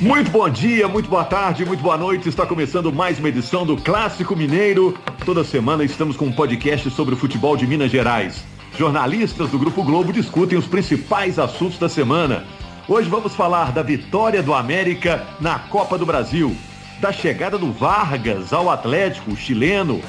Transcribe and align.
Muito 0.00 0.30
bom 0.30 0.48
dia, 0.48 0.86
muito 0.86 1.10
boa 1.10 1.24
tarde, 1.24 1.64
muito 1.64 1.82
boa 1.82 1.98
noite. 1.98 2.28
Está 2.28 2.46
começando 2.46 2.92
mais 2.92 3.18
uma 3.18 3.30
edição 3.30 3.66
do 3.66 3.76
Clássico 3.76 4.36
Mineiro. 4.36 4.96
Toda 5.24 5.42
semana 5.42 5.82
estamos 5.82 6.16
com 6.16 6.26
um 6.26 6.32
podcast 6.32 6.88
sobre 6.90 7.14
o 7.14 7.16
futebol 7.16 7.56
de 7.56 7.66
Minas 7.66 7.90
Gerais. 7.90 8.44
Jornalistas 8.78 9.50
do 9.50 9.58
Grupo 9.58 9.82
Globo 9.82 10.12
discutem 10.12 10.56
os 10.56 10.68
principais 10.68 11.36
assuntos 11.36 11.80
da 11.80 11.88
semana. 11.88 12.44
Hoje 12.86 13.10
vamos 13.10 13.34
falar 13.34 13.72
da 13.72 13.82
vitória 13.82 14.40
do 14.40 14.54
América 14.54 15.26
na 15.40 15.58
Copa 15.58 15.98
do 15.98 16.06
Brasil, 16.06 16.56
da 17.00 17.10
chegada 17.10 17.58
do 17.58 17.72
Vargas 17.72 18.52
ao 18.52 18.70
Atlético 18.70 19.34
chileno, 19.34 20.00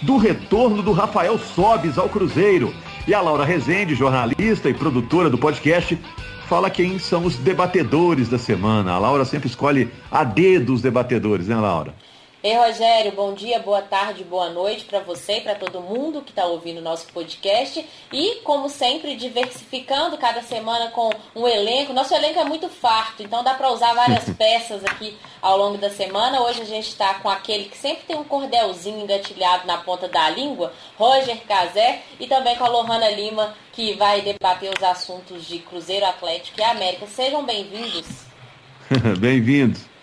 do 0.00 0.16
retorno 0.16 0.82
do 0.82 0.92
Rafael 0.92 1.38
Sobes 1.38 1.98
ao 1.98 2.08
Cruzeiro. 2.08 2.74
E 3.06 3.12
a 3.12 3.20
Laura 3.20 3.44
Rezende, 3.44 3.94
jornalista 3.94 4.70
e 4.70 4.74
produtora 4.74 5.28
do 5.28 5.36
podcast, 5.36 5.98
fala 6.44 6.70
quem 6.70 6.98
são 6.98 7.24
os 7.24 7.36
debatedores 7.36 8.28
da 8.28 8.38
semana. 8.38 8.92
A 8.92 8.98
Laura 8.98 9.24
sempre 9.24 9.48
escolhe 9.48 9.90
a 10.10 10.24
dedo 10.24 10.74
os 10.74 10.82
debatedores, 10.82 11.48
né, 11.48 11.56
Laura? 11.56 11.94
Ei, 12.44 12.54
Rogério, 12.58 13.10
bom 13.12 13.32
dia, 13.32 13.58
boa 13.58 13.80
tarde, 13.80 14.22
boa 14.22 14.50
noite 14.50 14.84
para 14.84 15.00
você 15.00 15.38
e 15.38 15.40
para 15.40 15.54
todo 15.54 15.80
mundo 15.80 16.20
que 16.20 16.28
está 16.28 16.44
ouvindo 16.44 16.76
o 16.76 16.82
nosso 16.82 17.06
podcast. 17.06 17.82
E, 18.12 18.34
como 18.44 18.68
sempre, 18.68 19.16
diversificando 19.16 20.18
cada 20.18 20.42
semana 20.42 20.90
com 20.90 21.10
um 21.34 21.48
elenco. 21.48 21.94
Nosso 21.94 22.14
elenco 22.14 22.38
é 22.38 22.44
muito 22.44 22.68
farto, 22.68 23.22
então 23.22 23.42
dá 23.42 23.54
para 23.54 23.70
usar 23.72 23.94
várias 23.94 24.28
peças 24.36 24.84
aqui 24.84 25.16
ao 25.40 25.56
longo 25.56 25.78
da 25.78 25.88
semana. 25.88 26.42
Hoje 26.42 26.60
a 26.60 26.66
gente 26.66 26.88
está 26.88 27.14
com 27.14 27.30
aquele 27.30 27.64
que 27.64 27.78
sempre 27.78 28.04
tem 28.04 28.14
um 28.14 28.24
cordelzinho 28.24 29.00
engatilhado 29.00 29.66
na 29.66 29.78
ponta 29.78 30.06
da 30.06 30.28
língua, 30.28 30.70
Roger 30.98 31.40
Cazé, 31.48 32.02
e 32.20 32.26
também 32.26 32.56
com 32.56 32.64
a 32.66 32.68
Lohana 32.68 33.08
Lima, 33.08 33.54
que 33.72 33.94
vai 33.94 34.20
debater 34.20 34.70
os 34.70 34.82
assuntos 34.82 35.46
de 35.46 35.60
Cruzeiro 35.60 36.04
Atlético 36.04 36.60
e 36.60 36.62
América. 36.62 37.06
Sejam 37.06 37.42
bem-vindos. 37.42 38.06
bem-vindos. 39.18 39.93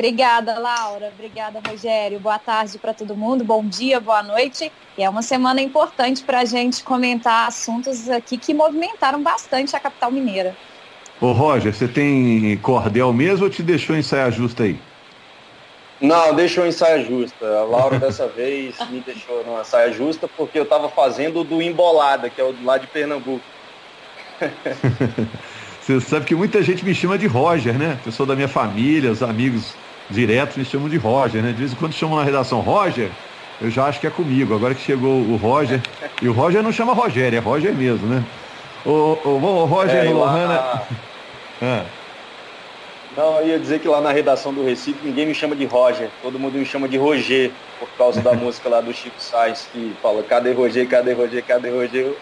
Obrigada, 0.00 0.58
Laura. 0.58 1.12
Obrigada, 1.14 1.60
Rogério. 1.68 2.18
Boa 2.18 2.38
tarde 2.38 2.78
para 2.78 2.94
todo 2.94 3.14
mundo. 3.14 3.44
Bom 3.44 3.62
dia, 3.62 4.00
boa 4.00 4.22
noite. 4.22 4.72
E 4.96 5.04
é 5.04 5.10
uma 5.10 5.20
semana 5.20 5.60
importante 5.60 6.24
para 6.24 6.40
a 6.40 6.44
gente 6.46 6.82
comentar 6.82 7.46
assuntos 7.46 8.08
aqui 8.08 8.38
que 8.38 8.54
movimentaram 8.54 9.22
bastante 9.22 9.76
a 9.76 9.78
capital 9.78 10.10
mineira. 10.10 10.56
Ô, 11.20 11.32
Roger, 11.32 11.74
você 11.74 11.86
tem 11.86 12.56
cordel 12.62 13.12
mesmo 13.12 13.44
ou 13.44 13.50
te 13.50 13.62
deixou 13.62 13.94
em 13.94 14.00
saia 14.00 14.30
justa 14.30 14.62
aí? 14.62 14.80
Não, 16.00 16.34
deixou 16.34 16.66
em 16.66 16.72
saia 16.72 17.04
justa. 17.04 17.44
A 17.58 17.64
Laura 17.64 17.98
dessa 18.00 18.26
vez 18.26 18.76
me 18.88 19.00
deixou 19.00 19.44
numa 19.44 19.64
saia 19.64 19.92
justa 19.92 20.26
porque 20.26 20.58
eu 20.58 20.62
estava 20.62 20.88
fazendo 20.88 21.44
do 21.44 21.60
Embolada, 21.60 22.30
que 22.30 22.40
é 22.40 22.44
o 22.44 22.54
lá 22.64 22.78
de 22.78 22.86
Pernambuco. 22.86 23.44
Você 25.82 26.00
sabe 26.00 26.24
que 26.24 26.34
muita 26.34 26.62
gente 26.62 26.84
me 26.86 26.94
chama 26.94 27.18
de 27.18 27.26
Roger, 27.26 27.78
né? 27.78 27.98
Pessoa 28.02 28.26
da 28.26 28.34
minha 28.34 28.48
família, 28.48 29.10
os 29.10 29.22
amigos 29.22 29.74
diretos 30.10 30.56
me 30.56 30.64
chamam 30.64 30.88
de 30.88 30.96
Roger, 30.96 31.42
né? 31.42 31.52
De 31.52 31.58
vez 31.58 31.72
em 31.72 31.76
quando 31.76 31.92
chamam 31.92 32.18
na 32.18 32.24
redação 32.24 32.60
Roger, 32.60 33.10
eu 33.60 33.70
já 33.70 33.86
acho 33.86 34.00
que 34.00 34.06
é 34.06 34.10
comigo. 34.10 34.54
Agora 34.54 34.74
que 34.74 34.82
chegou 34.82 35.20
o 35.20 35.36
Roger, 35.36 35.80
e 36.20 36.28
o 36.28 36.32
Roger 36.32 36.62
não 36.62 36.72
chama 36.72 36.92
Rogério, 36.92 37.36
é 37.36 37.40
Roger 37.40 37.74
mesmo, 37.74 38.06
né? 38.06 38.24
O, 38.84 39.18
o, 39.24 39.28
o 39.28 39.64
Roger 39.64 40.04
é, 40.04 40.10
Lohana. 40.10 40.54
Na... 40.54 40.82
Ah. 41.62 41.84
Não, 43.16 43.40
eu 43.40 43.48
ia 43.48 43.58
dizer 43.58 43.80
que 43.80 43.88
lá 43.88 44.00
na 44.00 44.12
redação 44.12 44.54
do 44.54 44.64
Recife 44.64 45.00
ninguém 45.02 45.26
me 45.26 45.34
chama 45.34 45.56
de 45.56 45.66
Roger, 45.66 46.08
todo 46.22 46.38
mundo 46.38 46.56
me 46.56 46.64
chama 46.64 46.88
de 46.88 46.96
Roger, 46.96 47.50
por 47.78 47.88
causa 47.98 48.20
da 48.20 48.32
música 48.34 48.68
lá 48.68 48.80
do 48.80 48.92
Chico 48.94 49.20
Sainz, 49.20 49.68
que 49.72 49.92
fala 50.00 50.22
cadê 50.22 50.52
Roger, 50.52 50.88
cadê 50.88 51.12
Roger, 51.12 51.44
cadê 51.44 51.70
Roger? 51.70 52.14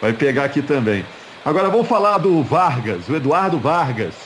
Vai 0.00 0.12
pegar 0.12 0.44
aqui 0.44 0.62
também. 0.62 1.04
Agora 1.44 1.68
vamos 1.68 1.88
falar 1.88 2.18
do 2.18 2.42
Vargas, 2.42 3.08
o 3.08 3.16
Eduardo 3.16 3.58
Vargas. 3.58 4.23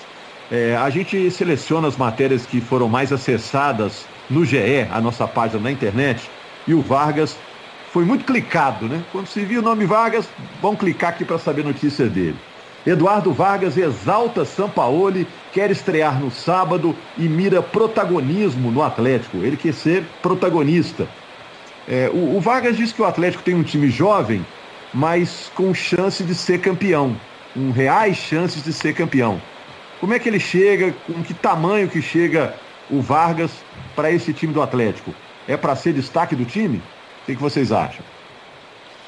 É, 0.51 0.77
a 0.77 0.89
gente 0.89 1.31
seleciona 1.31 1.89
as 1.89 1.97
matérias 1.97 2.47
que 2.47 2.61
foram 2.61 2.89
mais 2.89 3.13
acessadas 3.13 4.07
no 4.31 4.45
GE, 4.45 4.87
a 4.91 5.01
nossa 5.01 5.27
página 5.27 5.63
na 5.63 5.71
internet, 5.71 6.31
e 6.67 6.73
o 6.73 6.81
Vargas 6.81 7.37
foi 7.93 8.05
muito 8.05 8.25
clicado, 8.25 8.87
né? 8.87 9.03
Quando 9.13 9.27
se 9.27 9.41
viu 9.41 9.61
o 9.61 9.65
nome 9.65 9.85
Vargas, 9.85 10.29
vamos 10.61 10.79
clicar 10.79 11.11
aqui 11.11 11.25
para 11.25 11.39
saber 11.39 11.65
notícia 11.65 12.07
dele. 12.07 12.37
Eduardo 12.87 13.33
Vargas 13.33 13.77
exalta 13.77 14.45
Sampaoli, 14.45 15.27
quer 15.53 15.71
estrear 15.71 16.19
no 16.19 16.31
sábado 16.31 16.95
e 17.19 17.29
mira 17.29 17.61
protagonismo 17.61 18.71
no 18.71 18.83
Atlético. 18.83 19.39
Ele 19.39 19.57
quer 19.57 19.75
ser 19.75 20.05
protagonista. 20.23 21.07
É, 21.87 22.11
o, 22.13 22.37
o 22.37 22.41
Vargas 22.41 22.77
diz 22.77 22.93
que 22.93 23.03
o 23.03 23.05
Atlético 23.05 23.43
tem 23.43 23.55
um 23.55 23.63
time 23.63 23.91
jovem, 23.91 24.45
mas 24.93 25.51
com 25.55 25.75
chance 25.75 26.23
de 26.23 26.35
ser 26.35 26.61
campeão, 26.61 27.17
com 27.53 27.71
reais 27.71 28.17
chances 28.17 28.63
de 28.63 28.73
ser 28.73 28.95
campeão. 28.95 29.41
Como 30.01 30.15
é 30.15 30.19
que 30.19 30.29
ele 30.29 30.39
chega, 30.39 30.95
com 31.07 31.23
que 31.25 31.35
tamanho 31.35 31.89
que 31.89 32.01
chega 32.01 32.55
o 32.89 33.01
Vargas 33.01 33.51
para 33.97 34.11
esse 34.11 34.33
time 34.33 34.53
do 34.53 34.63
Atlético? 34.63 35.13
É 35.47 35.57
para 35.57 35.75
ser 35.75 35.93
destaque 35.93 36.37
do 36.37 36.45
time? 36.45 36.79
O 37.23 37.27
que, 37.27 37.35
vocês 37.35 37.73
acham? 37.73 38.05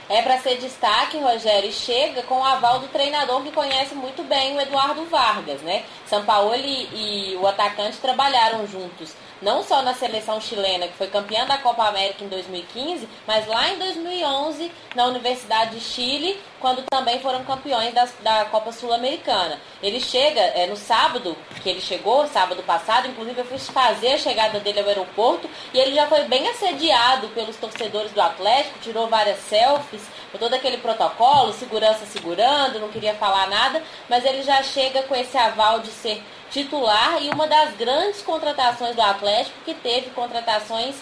É 0.08 0.20
para 0.22 0.38
ser 0.38 0.56
destaque, 0.56 1.16
Rogério, 1.18 1.70
e 1.70 1.72
chega 1.72 2.22
com 2.24 2.40
o 2.40 2.44
aval 2.44 2.80
do 2.80 2.88
treinador 2.88 3.42
que 3.42 3.52
conhece 3.52 3.94
muito 3.94 4.24
bem 4.24 4.56
o 4.56 4.60
Eduardo 4.60 5.04
Vargas, 5.04 5.60
né? 5.62 5.84
Sampaoli 6.06 6.88
e 6.92 7.36
o 7.36 7.46
atacante 7.46 7.98
trabalharam 7.98 8.66
juntos 8.66 9.14
não 9.42 9.62
só 9.62 9.82
na 9.82 9.94
seleção 9.94 10.40
chilena, 10.40 10.86
que 10.86 10.96
foi 10.96 11.06
campeã 11.06 11.46
da 11.46 11.58
Copa 11.58 11.84
América 11.84 12.24
em 12.24 12.28
2015, 12.28 13.08
mas 13.26 13.46
lá 13.46 13.70
em 13.70 13.78
2011 13.78 14.70
na 14.94 15.06
Universidade 15.06 15.76
de 15.76 15.80
Chile, 15.80 16.38
quando 16.60 16.82
também 16.82 17.18
foram 17.20 17.42
campeões 17.44 17.92
da, 17.94 18.06
da 18.20 18.44
Copa 18.44 18.70
Sul-Americana. 18.70 19.58
Ele 19.82 19.98
chega 19.98 20.40
é, 20.40 20.66
no 20.66 20.76
sábado, 20.76 21.36
que 21.62 21.68
ele 21.68 21.80
chegou, 21.80 22.26
sábado 22.28 22.62
passado, 22.62 23.08
inclusive 23.08 23.40
eu 23.40 23.44
fui 23.44 23.58
fazer 23.58 24.12
a 24.12 24.18
chegada 24.18 24.60
dele 24.60 24.80
ao 24.80 24.86
aeroporto, 24.86 25.48
e 25.72 25.78
ele 25.78 25.94
já 25.94 26.06
foi 26.06 26.24
bem 26.24 26.46
assediado 26.48 27.28
pelos 27.28 27.56
torcedores 27.56 28.12
do 28.12 28.20
Atlético, 28.20 28.78
tirou 28.80 29.08
várias 29.08 29.38
selfies, 29.38 30.02
todo 30.38 30.54
aquele 30.54 30.78
protocolo, 30.78 31.52
segurança 31.52 32.06
segurando, 32.06 32.78
não 32.78 32.88
queria 32.88 33.14
falar 33.14 33.48
nada, 33.48 33.82
mas 34.08 34.24
ele 34.24 34.42
já 34.42 34.62
chega 34.62 35.02
com 35.02 35.14
esse 35.14 35.36
aval 35.36 35.80
de 35.80 35.90
ser 35.90 36.22
titular 36.50 37.22
e 37.22 37.30
uma 37.30 37.46
das 37.46 37.74
grandes 37.76 38.22
contratações 38.22 38.94
do 38.94 39.02
Atlético, 39.02 39.56
que 39.64 39.74
teve 39.74 40.10
contratações 40.10 40.96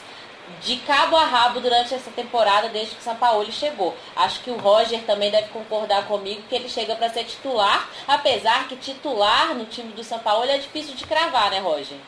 de 0.60 0.76
cabo 0.78 1.16
a 1.16 1.24
rabo 1.24 1.60
durante 1.60 1.94
essa 1.94 2.10
temporada 2.10 2.68
desde 2.68 2.94
que 2.94 3.00
o 3.00 3.04
São 3.04 3.16
Paulo 3.16 3.50
chegou. 3.52 3.96
Acho 4.16 4.40
que 4.40 4.50
o 4.50 4.56
Roger 4.56 5.02
também 5.02 5.30
deve 5.30 5.48
concordar 5.48 6.06
comigo 6.06 6.42
que 6.48 6.54
ele 6.54 6.68
chega 6.68 6.94
para 6.94 7.08
ser 7.08 7.24
titular, 7.24 7.88
apesar 8.06 8.68
que 8.68 8.76
titular 8.76 9.54
no 9.54 9.64
time 9.64 9.92
do 9.92 10.02
São 10.02 10.18
Paulo 10.18 10.44
é 10.44 10.58
difícil 10.58 10.94
de 10.94 11.06
cravar, 11.06 11.50
né, 11.50 11.58
Roger? 11.60 11.98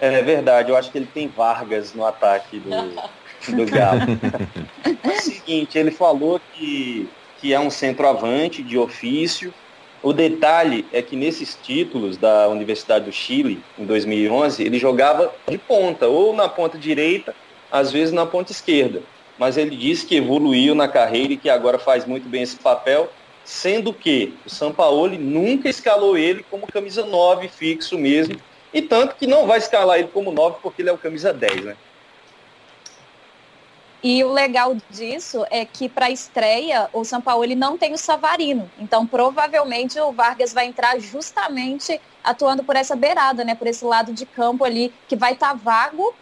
É 0.00 0.22
verdade, 0.22 0.70
eu 0.70 0.76
acho 0.76 0.90
que 0.90 0.98
ele 0.98 1.08
tem 1.12 1.28
Vargas 1.28 1.94
no 1.94 2.04
ataque 2.04 2.58
do, 2.58 2.70
do 3.56 3.66
Galo. 3.70 4.00
é 5.02 5.08
o 5.08 5.20
seguinte, 5.20 5.78
ele 5.78 5.90
falou 5.90 6.40
que, 6.52 7.08
que 7.40 7.54
é 7.54 7.60
um 7.60 7.70
centroavante 7.70 8.62
de 8.62 8.76
ofício, 8.76 9.54
o 10.04 10.12
detalhe 10.12 10.84
é 10.92 11.00
que 11.00 11.16
nesses 11.16 11.58
títulos 11.62 12.18
da 12.18 12.46
Universidade 12.48 13.06
do 13.06 13.12
Chile, 13.12 13.62
em 13.78 13.86
2011, 13.86 14.62
ele 14.62 14.78
jogava 14.78 15.32
de 15.48 15.56
ponta, 15.56 16.06
ou 16.06 16.34
na 16.34 16.46
ponta 16.46 16.76
direita, 16.76 17.34
às 17.72 17.90
vezes 17.90 18.12
na 18.12 18.26
ponta 18.26 18.52
esquerda. 18.52 19.02
Mas 19.38 19.56
ele 19.56 19.74
disse 19.74 20.04
que 20.04 20.16
evoluiu 20.16 20.74
na 20.74 20.86
carreira 20.86 21.32
e 21.32 21.36
que 21.38 21.48
agora 21.48 21.78
faz 21.78 22.04
muito 22.04 22.28
bem 22.28 22.42
esse 22.42 22.56
papel, 22.56 23.10
sendo 23.46 23.94
que 23.94 24.34
o 24.44 24.50
Sampaoli 24.50 25.16
nunca 25.16 25.70
escalou 25.70 26.18
ele 26.18 26.44
como 26.50 26.66
camisa 26.66 27.06
9 27.06 27.48
fixo 27.48 27.96
mesmo, 27.96 28.36
e 28.74 28.82
tanto 28.82 29.16
que 29.16 29.26
não 29.26 29.46
vai 29.46 29.56
escalar 29.56 29.98
ele 29.98 30.08
como 30.08 30.30
9 30.30 30.56
porque 30.62 30.82
ele 30.82 30.90
é 30.90 30.92
o 30.92 30.98
camisa 30.98 31.32
10, 31.32 31.64
né? 31.64 31.76
E 34.04 34.22
o 34.22 34.30
legal 34.30 34.76
disso 34.90 35.46
é 35.50 35.64
que 35.64 35.88
para 35.88 36.06
a 36.06 36.10
estreia 36.10 36.90
o 36.92 37.06
São 37.06 37.22
Paulo 37.22 37.42
ele 37.42 37.54
não 37.54 37.78
tem 37.78 37.94
o 37.94 37.96
Savarino. 37.96 38.70
Então 38.78 39.06
provavelmente 39.06 39.98
o 39.98 40.12
Vargas 40.12 40.52
vai 40.52 40.66
entrar 40.66 40.98
justamente 40.98 41.98
atuando 42.22 42.62
por 42.62 42.76
essa 42.76 42.94
beirada, 42.94 43.42
né? 43.44 43.54
Por 43.54 43.66
esse 43.66 43.82
lado 43.82 44.12
de 44.12 44.26
campo 44.26 44.62
ali 44.62 44.92
que 45.08 45.16
vai 45.16 45.32
estar 45.32 45.48
tá 45.48 45.54
vago, 45.54 46.14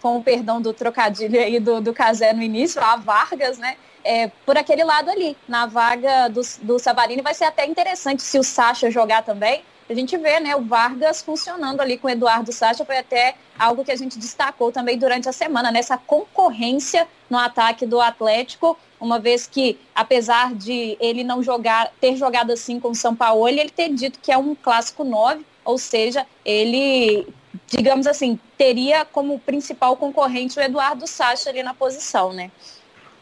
com 0.00 0.16
o 0.16 0.22
perdão 0.22 0.62
do 0.62 0.72
trocadilho 0.72 1.38
aí 1.38 1.60
do, 1.60 1.78
do 1.78 1.92
Casé 1.92 2.32
no 2.32 2.42
início, 2.42 2.80
a 2.80 2.96
Vargas, 2.96 3.58
né? 3.58 3.76
É, 4.02 4.28
por 4.46 4.56
aquele 4.56 4.82
lado 4.82 5.10
ali, 5.10 5.36
na 5.46 5.66
vaga 5.66 6.28
do, 6.28 6.40
do 6.62 6.78
Savarino. 6.78 7.22
Vai 7.22 7.34
ser 7.34 7.44
até 7.44 7.66
interessante 7.66 8.22
se 8.22 8.38
o 8.38 8.42
Sacha 8.42 8.90
jogar 8.90 9.22
também, 9.22 9.62
a 9.88 9.94
gente 9.94 10.16
vê 10.16 10.40
né, 10.40 10.56
o 10.56 10.62
Vargas 10.62 11.22
funcionando 11.22 11.80
ali 11.80 11.96
com 11.96 12.08
o 12.08 12.10
Eduardo 12.10 12.52
Sacha, 12.52 12.84
foi 12.84 12.98
até 12.98 13.36
algo 13.58 13.84
que 13.84 13.92
a 13.92 13.96
gente 13.96 14.18
destacou 14.18 14.72
também 14.72 14.98
durante 14.98 15.28
a 15.28 15.32
semana, 15.32 15.70
nessa 15.70 15.96
concorrência 15.96 17.06
no 17.30 17.38
ataque 17.38 17.86
do 17.86 18.00
Atlético, 18.00 18.76
uma 19.00 19.18
vez 19.18 19.46
que, 19.46 19.78
apesar 19.94 20.54
de 20.54 20.96
ele 21.00 21.22
não 21.22 21.42
jogar, 21.42 21.92
ter 22.00 22.16
jogado 22.16 22.52
assim 22.52 22.80
com 22.80 22.90
o 22.90 22.94
São 22.94 23.14
Paulo, 23.14 23.48
ele 23.48 23.68
ter 23.70 23.88
dito 23.90 24.18
que 24.20 24.32
é 24.32 24.38
um 24.38 24.54
clássico 24.54 25.04
9, 25.04 25.44
ou 25.64 25.78
seja, 25.78 26.26
ele, 26.44 27.26
digamos 27.66 28.06
assim, 28.06 28.38
teria 28.56 29.04
como 29.04 29.38
principal 29.38 29.96
concorrente 29.96 30.58
o 30.58 30.62
Eduardo 30.62 31.06
Sacha 31.06 31.50
ali 31.50 31.62
na 31.62 31.74
posição, 31.74 32.32
né? 32.32 32.50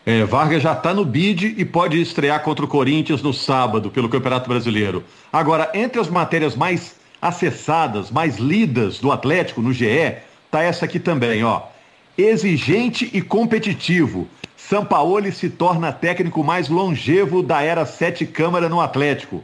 É, 0.06 0.22
Vargas 0.24 0.62
já 0.62 0.72
está 0.72 0.92
no 0.92 1.02
bid 1.02 1.54
e 1.56 1.64
pode 1.64 1.98
estrear 1.98 2.42
contra 2.42 2.62
o 2.62 2.68
Corinthians 2.68 3.22
no 3.22 3.32
sábado 3.32 3.90
pelo 3.90 4.08
Campeonato 4.08 4.48
Brasileiro. 4.48 5.02
Agora, 5.32 5.70
entre 5.72 5.98
as 5.98 6.08
matérias 6.08 6.54
mais 6.54 6.96
acessadas, 7.22 8.10
mais 8.10 8.36
lidas 8.36 8.98
do 8.98 9.10
Atlético 9.10 9.62
no 9.62 9.72
GE, 9.72 10.16
tá 10.50 10.62
essa 10.62 10.84
aqui 10.84 11.00
também, 11.00 11.42
ó. 11.42 11.62
Exigente 12.18 13.08
e 13.14 13.22
competitivo. 13.22 14.28
Sampaoli 14.58 15.32
se 15.32 15.48
torna 15.48 15.90
técnico 15.90 16.44
mais 16.44 16.68
longevo 16.68 17.42
da 17.42 17.62
era 17.62 17.86
sete 17.86 18.26
câmara 18.26 18.68
no 18.68 18.82
Atlético. 18.82 19.42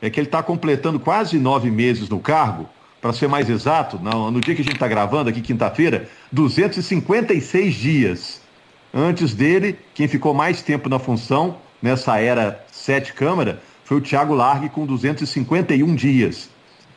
É 0.00 0.08
que 0.08 0.18
ele 0.18 0.28
está 0.28 0.42
completando 0.42 0.98
quase 0.98 1.38
nove 1.38 1.70
meses 1.70 2.08
no 2.08 2.18
cargo, 2.18 2.66
para 3.02 3.12
ser 3.12 3.28
mais 3.28 3.50
exato, 3.50 3.98
no, 3.98 4.30
no 4.30 4.40
dia 4.40 4.54
que 4.54 4.62
a 4.62 4.64
gente 4.64 4.74
está 4.74 4.88
gravando 4.88 5.28
aqui, 5.28 5.42
quinta-feira, 5.42 6.08
256 6.32 7.74
dias. 7.74 8.39
Antes 8.92 9.34
dele, 9.34 9.78
quem 9.94 10.08
ficou 10.08 10.34
mais 10.34 10.62
tempo 10.62 10.88
na 10.88 10.98
função, 10.98 11.56
nessa 11.80 12.18
era 12.18 12.64
sete 12.70 13.12
câmara, 13.12 13.62
foi 13.84 13.98
o 13.98 14.00
Thiago 14.00 14.34
Largue 14.34 14.68
com 14.68 14.84
251 14.84 15.94
dias. 15.94 16.50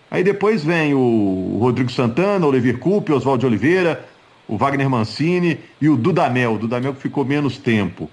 Aí 0.10 0.24
depois 0.24 0.64
vem 0.64 0.94
o 0.94 1.58
Rodrigo 1.60 1.92
Santana, 1.92 2.46
o 2.46 2.52
Levir 2.52 2.78
Coupe, 2.78 3.12
o 3.12 3.16
Oswaldo 3.16 3.48
Oliveira, 3.48 4.06
o 4.48 4.58
Wagner 4.58 4.90
Mancini 4.90 5.60
e 5.82 5.90
o 5.90 5.98
Dudamel. 5.98 6.54
O 6.54 6.58
Dudamel 6.60 6.94
que 6.94 7.02
ficou 7.02 7.26
menos 7.26 7.58
tempo. 7.58 8.10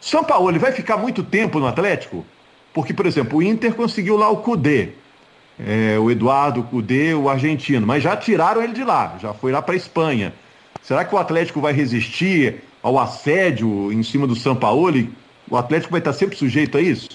São 0.00 0.24
Paulo, 0.24 0.50
ele 0.50 0.58
vai 0.58 0.72
ficar 0.72 0.96
muito 0.96 1.22
tempo 1.22 1.58
no 1.58 1.66
Atlético? 1.66 2.24
Porque, 2.74 2.92
por 2.92 3.06
exemplo, 3.06 3.38
o 3.38 3.42
Inter 3.42 3.74
conseguiu 3.74 4.16
lá 4.16 4.28
o 4.28 4.38
Cudê. 4.38 4.90
É, 5.58 5.98
o 5.98 6.10
Eduardo 6.10 6.62
Cudê, 6.64 7.14
o 7.14 7.28
argentino, 7.28 7.86
mas 7.86 8.02
já 8.02 8.16
tiraram 8.16 8.62
ele 8.62 8.74
de 8.74 8.84
lá, 8.84 9.16
já 9.18 9.32
foi 9.32 9.50
lá 9.50 9.62
para 9.62 9.74
a 9.74 9.76
Espanha. 9.76 10.34
Será 10.82 11.04
que 11.04 11.14
o 11.14 11.18
Atlético 11.18 11.60
vai 11.60 11.72
resistir 11.72 12.62
ao 12.86 13.00
assédio 13.00 13.92
em 13.92 14.00
cima 14.04 14.28
do 14.28 14.36
São 14.36 14.54
Paulo? 14.54 15.12
O 15.50 15.56
Atlético 15.56 15.90
vai 15.90 15.98
estar 15.98 16.12
sempre 16.12 16.36
sujeito 16.36 16.78
a 16.78 16.80
isso? 16.80 17.08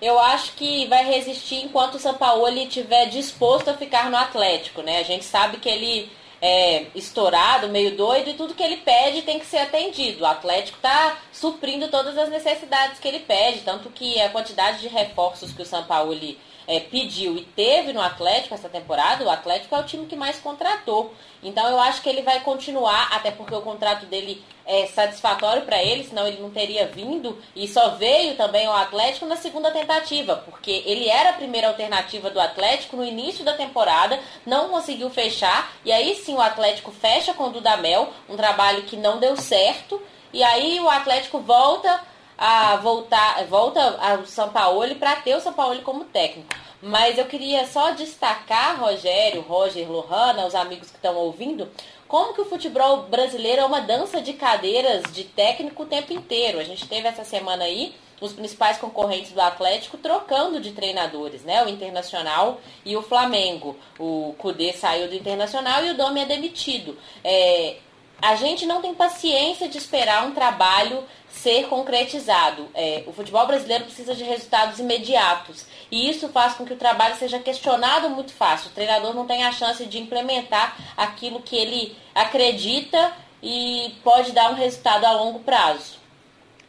Eu 0.00 0.16
acho 0.20 0.52
que 0.52 0.86
vai 0.86 1.04
resistir 1.04 1.56
enquanto 1.64 1.96
o 1.96 1.98
Sampaoli 1.98 2.68
estiver 2.68 3.06
disposto 3.06 3.68
a 3.68 3.74
ficar 3.74 4.08
no 4.08 4.16
Atlético, 4.16 4.80
né? 4.82 5.00
A 5.00 5.02
gente 5.02 5.24
sabe 5.24 5.56
que 5.56 5.68
ele 5.68 6.08
é 6.40 6.86
estourado, 6.94 7.68
meio 7.68 7.96
doido, 7.96 8.30
e 8.30 8.34
tudo 8.34 8.54
que 8.54 8.62
ele 8.62 8.76
pede 8.76 9.22
tem 9.22 9.40
que 9.40 9.46
ser 9.46 9.58
atendido. 9.58 10.22
O 10.22 10.26
Atlético 10.26 10.76
está 10.76 11.18
suprindo 11.32 11.88
todas 11.88 12.16
as 12.16 12.28
necessidades 12.28 13.00
que 13.00 13.08
ele 13.08 13.18
pede, 13.18 13.62
tanto 13.62 13.90
que 13.90 14.20
a 14.20 14.28
quantidade 14.28 14.78
de 14.78 14.86
reforços 14.86 15.52
que 15.52 15.62
o 15.62 15.66
Sampaoli 15.66 16.38
é, 16.68 16.78
pediu 16.80 17.34
e 17.34 17.40
teve 17.40 17.94
no 17.94 18.02
Atlético 18.02 18.54
essa 18.54 18.68
temporada, 18.68 19.24
o 19.24 19.30
Atlético 19.30 19.74
é 19.74 19.80
o 19.80 19.84
time 19.84 20.04
que 20.04 20.14
mais 20.14 20.38
contratou. 20.38 21.14
Então 21.42 21.66
eu 21.66 21.80
acho 21.80 22.02
que 22.02 22.08
ele 22.10 22.20
vai 22.20 22.40
continuar, 22.40 23.08
até 23.10 23.30
porque 23.30 23.54
o 23.54 23.62
contrato 23.62 24.04
dele 24.04 24.44
é 24.66 24.86
satisfatório 24.86 25.62
para 25.62 25.82
ele, 25.82 26.04
senão 26.04 26.26
ele 26.26 26.42
não 26.42 26.50
teria 26.50 26.86
vindo. 26.86 27.42
E 27.56 27.66
só 27.66 27.90
veio 27.90 28.36
também 28.36 28.66
ao 28.66 28.76
Atlético 28.76 29.24
na 29.24 29.36
segunda 29.36 29.70
tentativa, 29.70 30.36
porque 30.36 30.82
ele 30.84 31.08
era 31.08 31.30
a 31.30 31.34
primeira 31.34 31.68
alternativa 31.68 32.28
do 32.28 32.38
Atlético 32.38 32.96
no 32.98 33.04
início 33.04 33.42
da 33.46 33.54
temporada, 33.54 34.20
não 34.44 34.68
conseguiu 34.68 35.08
fechar, 35.08 35.72
e 35.86 35.90
aí 35.90 36.16
sim 36.16 36.34
o 36.34 36.40
Atlético 36.40 36.92
fecha 36.92 37.32
com 37.32 37.44
o 37.44 37.50
Dudamel, 37.50 38.12
um 38.28 38.36
trabalho 38.36 38.82
que 38.82 38.96
não 38.96 39.18
deu 39.18 39.38
certo, 39.38 40.02
e 40.34 40.42
aí 40.42 40.78
o 40.80 40.90
Atlético 40.90 41.38
volta 41.38 41.98
a 42.38 42.76
voltar, 42.76 43.44
volta 43.46 43.98
ao 44.00 44.24
São 44.24 44.48
Paulo 44.50 44.94
para 44.94 45.16
ter 45.16 45.34
o 45.34 45.40
São 45.40 45.52
Paulo 45.52 45.82
como 45.82 46.04
técnico. 46.04 46.48
Mas 46.80 47.18
eu 47.18 47.26
queria 47.26 47.66
só 47.66 47.90
destacar, 47.90 48.78
Rogério, 48.78 49.40
Roger, 49.40 49.90
Lohana, 49.90 50.46
os 50.46 50.54
amigos 50.54 50.88
que 50.88 50.96
estão 50.96 51.16
ouvindo, 51.16 51.68
como 52.06 52.32
que 52.32 52.40
o 52.40 52.44
futebol 52.44 53.02
brasileiro 53.02 53.62
é 53.62 53.64
uma 53.64 53.80
dança 53.80 54.22
de 54.22 54.32
cadeiras 54.34 55.12
de 55.12 55.24
técnico 55.24 55.82
o 55.82 55.86
tempo 55.86 56.12
inteiro. 56.12 56.60
A 56.60 56.64
gente 56.64 56.86
teve 56.86 57.08
essa 57.08 57.24
semana 57.24 57.64
aí 57.64 57.94
os 58.20 58.32
principais 58.32 58.78
concorrentes 58.78 59.32
do 59.32 59.40
Atlético 59.40 59.96
trocando 59.96 60.60
de 60.60 60.72
treinadores, 60.72 61.42
né? 61.42 61.64
O 61.64 61.68
Internacional 61.68 62.60
e 62.84 62.96
o 62.96 63.02
Flamengo. 63.02 63.76
O 63.98 64.34
Cudê 64.38 64.72
saiu 64.72 65.08
do 65.08 65.14
Internacional 65.14 65.84
e 65.84 65.90
o 65.90 65.96
Domi 65.96 66.20
é 66.20 66.26
demitido. 66.26 66.96
É, 67.22 67.76
a 68.20 68.34
gente 68.34 68.66
não 68.66 68.82
tem 68.82 68.94
paciência 68.94 69.68
de 69.68 69.78
esperar 69.78 70.26
um 70.26 70.32
trabalho 70.32 71.04
ser 71.30 71.66
concretizado. 71.66 72.66
É, 72.74 73.04
o 73.06 73.12
futebol 73.12 73.46
brasileiro 73.46 73.84
precisa 73.84 74.14
de 74.14 74.24
resultados 74.24 74.78
imediatos. 74.78 75.66
E 75.90 76.10
isso 76.10 76.28
faz 76.28 76.54
com 76.54 76.64
que 76.64 76.72
o 76.72 76.76
trabalho 76.76 77.16
seja 77.16 77.38
questionado 77.38 78.10
muito 78.10 78.32
fácil. 78.32 78.70
O 78.70 78.74
treinador 78.74 79.14
não 79.14 79.26
tem 79.26 79.44
a 79.44 79.52
chance 79.52 79.84
de 79.86 79.98
implementar 79.98 80.76
aquilo 80.96 81.40
que 81.40 81.56
ele 81.56 81.96
acredita 82.14 83.12
e 83.42 83.94
pode 84.02 84.32
dar 84.32 84.50
um 84.50 84.54
resultado 84.54 85.04
a 85.04 85.12
longo 85.12 85.38
prazo. 85.40 85.98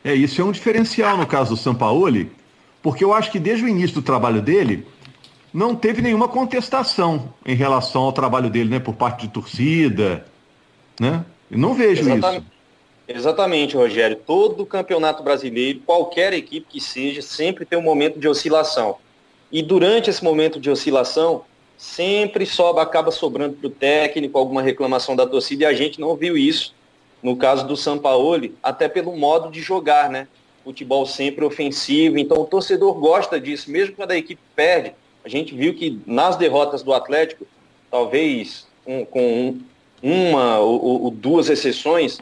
É, 0.04 0.14
isso 0.14 0.40
é 0.42 0.46
um 0.46 0.52
diferencial 0.52 1.18
no 1.18 1.26
caso 1.26 1.56
do 1.56 1.58
Sampaoli, 1.58 2.32
porque 2.82 3.04
eu 3.04 3.14
acho 3.14 3.32
que 3.32 3.40
desde 3.40 3.66
o 3.66 3.68
início 3.68 3.96
do 3.96 4.02
trabalho 4.02 4.42
dele, 4.42 4.88
não 5.54 5.76
teve 5.76 6.02
nenhuma 6.02 6.28
contestação 6.28 7.34
em 7.46 7.56
relação 7.56 8.04
ao 8.04 8.14
trabalho 8.14 8.50
dele, 8.50 8.70
né, 8.70 8.80
por 8.80 8.94
parte 8.94 9.28
de 9.28 9.34
torcida, 9.34 10.26
né? 11.00 11.26
Eu 11.50 11.58
não 11.58 11.74
vejo 11.74 12.02
Exatamente. 12.02 12.44
isso. 12.44 12.60
Exatamente, 13.08 13.76
Rogério. 13.76 14.16
Todo 14.16 14.66
campeonato 14.66 15.24
brasileiro, 15.24 15.80
qualquer 15.86 16.32
equipe 16.34 16.68
que 16.70 16.80
seja, 16.80 17.22
sempre 17.22 17.66
tem 17.66 17.78
um 17.78 17.82
momento 17.82 18.20
de 18.20 18.28
oscilação. 18.28 18.98
E 19.52 19.64
durante 19.64 20.12
esse 20.12 20.24
momento 20.24 20.60
de 20.60 20.70
oscilação, 20.70 21.44
sempre 21.76 22.46
sobe, 22.46 22.82
acaba 22.82 23.10
sobrando 23.10 23.56
para 23.56 23.68
o 23.68 23.72
técnico 23.72 24.38
alguma 24.38 24.62
reclamação 24.62 25.16
da 25.16 25.26
torcida 25.26 25.64
e 25.64 25.66
a 25.66 25.74
gente 25.74 26.00
não 26.00 26.16
viu 26.16 26.38
isso 26.38 26.76
no 27.22 27.36
caso 27.36 27.68
do 27.68 27.76
Sampaoli, 27.76 28.56
até 28.62 28.88
pelo 28.88 29.16
modo 29.16 29.52
de 29.52 29.62
jogar, 29.62 30.10
né? 30.10 30.28
Futebol 30.64 31.06
sempre 31.06 31.44
ofensivo, 31.44 32.18
então 32.18 32.38
o 32.38 32.46
torcedor 32.46 32.94
gosta 32.94 33.40
disso, 33.40 33.72
mesmo 33.72 33.96
quando 33.96 34.12
a 34.12 34.18
equipe 34.18 34.42
perde. 34.56 34.94
A 35.24 35.30
gente 35.30 35.54
viu 35.56 35.74
que 35.74 36.00
nas 36.06 36.36
derrotas 36.36 36.84
do 36.84 36.94
Atlético, 36.94 37.46
talvez 37.90 38.68
um, 38.86 39.04
com 39.04 39.22
um, 39.22 39.62
uma 40.02 40.60
ou, 40.60 41.04
ou 41.04 41.12
duas 41.12 41.50
exceções, 41.50 42.20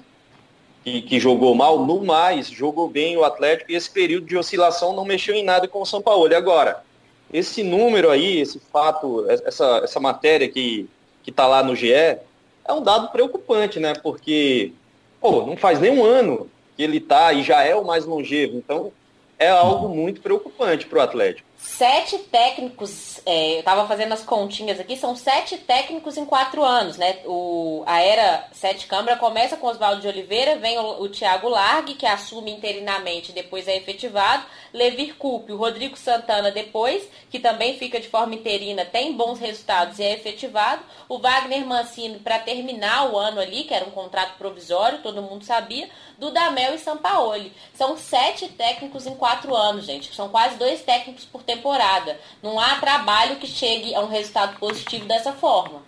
que, 0.84 1.02
que, 1.02 1.20
jogou 1.20 1.54
mal, 1.54 1.86
no 1.86 2.04
mais, 2.04 2.48
jogou 2.48 2.90
bem 2.90 3.18
o 3.18 3.24
Atlético 3.24 3.72
e 3.72 3.76
esse 3.76 3.90
período 3.90 4.26
de 4.26 4.38
oscilação 4.38 4.94
não 4.94 5.04
mexeu 5.04 5.36
em 5.36 5.44
nada 5.44 5.68
com 5.68 5.82
o 5.82 5.86
São 5.86 6.02
Paulo. 6.02 6.32
E 6.32 6.36
agora, 6.36 6.84
esse 7.32 7.64
número 7.64 8.10
aí, 8.10 8.40
esse 8.40 8.60
fato, 8.72 9.26
essa, 9.30 9.82
essa 9.84 10.00
matéria 10.00 10.48
que 10.48 10.88
está 11.26 11.46
lá 11.46 11.62
no 11.62 11.76
GE, 11.76 11.92
é 11.92 12.74
um 12.74 12.82
dado 12.82 13.12
preocupante, 13.12 13.80
né? 13.80 13.94
Porque, 14.02 14.72
pô, 15.20 15.46
não 15.46 15.58
faz 15.58 15.80
nem 15.80 15.92
um 15.92 16.06
ano 16.06 16.50
que 16.76 16.84
ele 16.84 16.98
está 16.98 17.34
e 17.34 17.44
já 17.44 17.64
é 17.64 17.76
o 17.76 17.86
mais 17.86 18.06
longevo. 18.06 18.58
Então, 18.58 18.92
é 19.38 19.50
algo 19.50 19.90
muito 19.90 20.22
preocupante 20.22 20.86
para 20.86 21.00
o 21.00 21.02
Atlético 21.02 21.47
sete 21.58 22.20
técnicos, 22.20 23.20
é, 23.26 23.56
eu 23.56 23.60
estava 23.60 23.88
fazendo 23.88 24.14
as 24.14 24.24
continhas 24.24 24.80
aqui, 24.80 24.96
são 24.96 25.16
sete 25.16 25.58
técnicos 25.58 26.16
em 26.16 26.24
quatro 26.24 26.64
anos, 26.64 26.98
né? 26.98 27.18
O, 27.26 27.84
a 27.88 28.00
era 28.00 28.48
sete 28.52 28.86
câmara 28.86 29.18
começa 29.18 29.58
com 29.58 29.66
Oswaldo 29.66 30.02
de 30.02 30.08
Oliveira, 30.08 30.58
vem 30.58 30.78
o, 30.78 31.02
o 31.02 31.10
Thiago 31.10 31.50
Largue, 31.50 31.96
que 31.96 32.06
assume 32.06 32.52
interinamente 32.52 33.32
depois 33.32 33.68
é 33.68 33.76
efetivado, 33.76 34.46
Levir 34.72 35.16
Coupe, 35.16 35.52
o 35.52 35.58
Rodrigo 35.58 35.98
Santana 35.98 36.52
depois, 36.52 37.10
que 37.30 37.40
também 37.40 37.78
fica 37.78 38.00
de 38.00 38.08
forma 38.08 38.36
interina, 38.36 38.86
tem 38.86 39.14
bons 39.14 39.40
resultados 39.40 39.98
e 39.98 40.04
é 40.04 40.14
efetivado, 40.14 40.84
o 41.10 41.18
Wagner 41.18 41.66
Mancini 41.66 42.20
para 42.20 42.38
terminar 42.38 43.12
o 43.12 43.18
ano 43.18 43.42
ali, 43.42 43.64
que 43.64 43.74
era 43.74 43.86
um 43.86 43.92
contrato 43.92 44.38
provisório, 44.38 45.02
todo 45.02 45.24
mundo 45.24 45.44
sabia, 45.44 45.90
Dudamel 46.18 46.74
e 46.74 46.80
Sampaoli. 46.80 47.54
São 47.74 47.96
sete 47.96 48.48
técnicos 48.48 49.06
em 49.06 49.16
quatro 49.16 49.56
anos, 49.56 49.86
gente. 49.86 50.14
São 50.16 50.30
quase 50.30 50.58
dois 50.58 50.82
técnicos 50.82 51.26
por 51.26 51.44
temporada. 51.48 52.20
Não 52.44 52.60
há 52.60 52.76
trabalho 52.76 53.38
que 53.38 53.48
chegue 53.48 53.96
a 53.96 54.02
um 54.02 54.08
resultado 54.08 54.60
positivo 54.60 55.06
dessa 55.06 55.32
forma. 55.32 55.82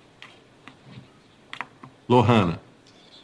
Lohana. 2.08 2.60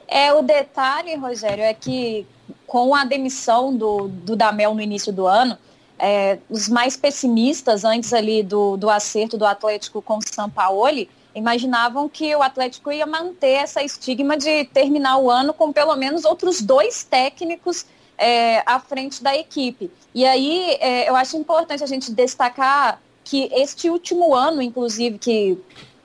É, 0.08 0.32
o 0.34 0.44
detalhe, 0.44 1.16
Rogério, 1.16 1.64
é 1.64 1.74
que 1.74 2.28
com 2.68 2.94
a 2.94 3.06
demissão 3.06 3.76
do, 3.76 4.08
do 4.08 4.36
Damel 4.36 4.76
no 4.76 4.82
início 4.82 5.12
do 5.12 5.26
ano, 5.26 5.58
é, 5.98 6.38
os 6.50 6.68
mais 6.68 6.98
pessimistas 6.98 7.84
antes 7.84 8.14
ali 8.14 8.44
do, 8.44 8.76
do 8.78 8.90
acerto 8.90 9.38
do 9.38 9.46
Atlético 9.46 10.02
com 10.02 10.18
o 10.18 10.22
Sampaoli 10.22 11.10
imaginavam 11.34 12.08
que 12.08 12.36
o 12.36 12.44
Atlético 12.44 12.92
ia 12.92 13.06
manter 13.06 13.54
essa 13.64 13.82
estigma 13.82 14.38
de 14.38 14.66
terminar 14.66 15.18
o 15.18 15.32
ano 15.32 15.54
com 15.54 15.72
pelo 15.72 15.96
menos 15.96 16.26
outros 16.26 16.62
dois 16.62 17.04
técnicos 17.04 17.86
é, 18.18 18.64
à 18.66 18.80
frente 18.80 19.22
da 19.22 19.36
equipe. 19.36 19.92
E 20.14 20.26
aí 20.26 20.78
é, 20.80 21.10
eu 21.10 21.16
acho 21.16 21.38
importante 21.38 21.84
a 21.84 21.88
gente 21.88 22.12
destacar 22.12 23.02
que 23.24 23.50
este 23.52 23.90
último 23.90 24.34
ano, 24.36 24.62
inclusive, 24.62 25.18
que 25.18 25.58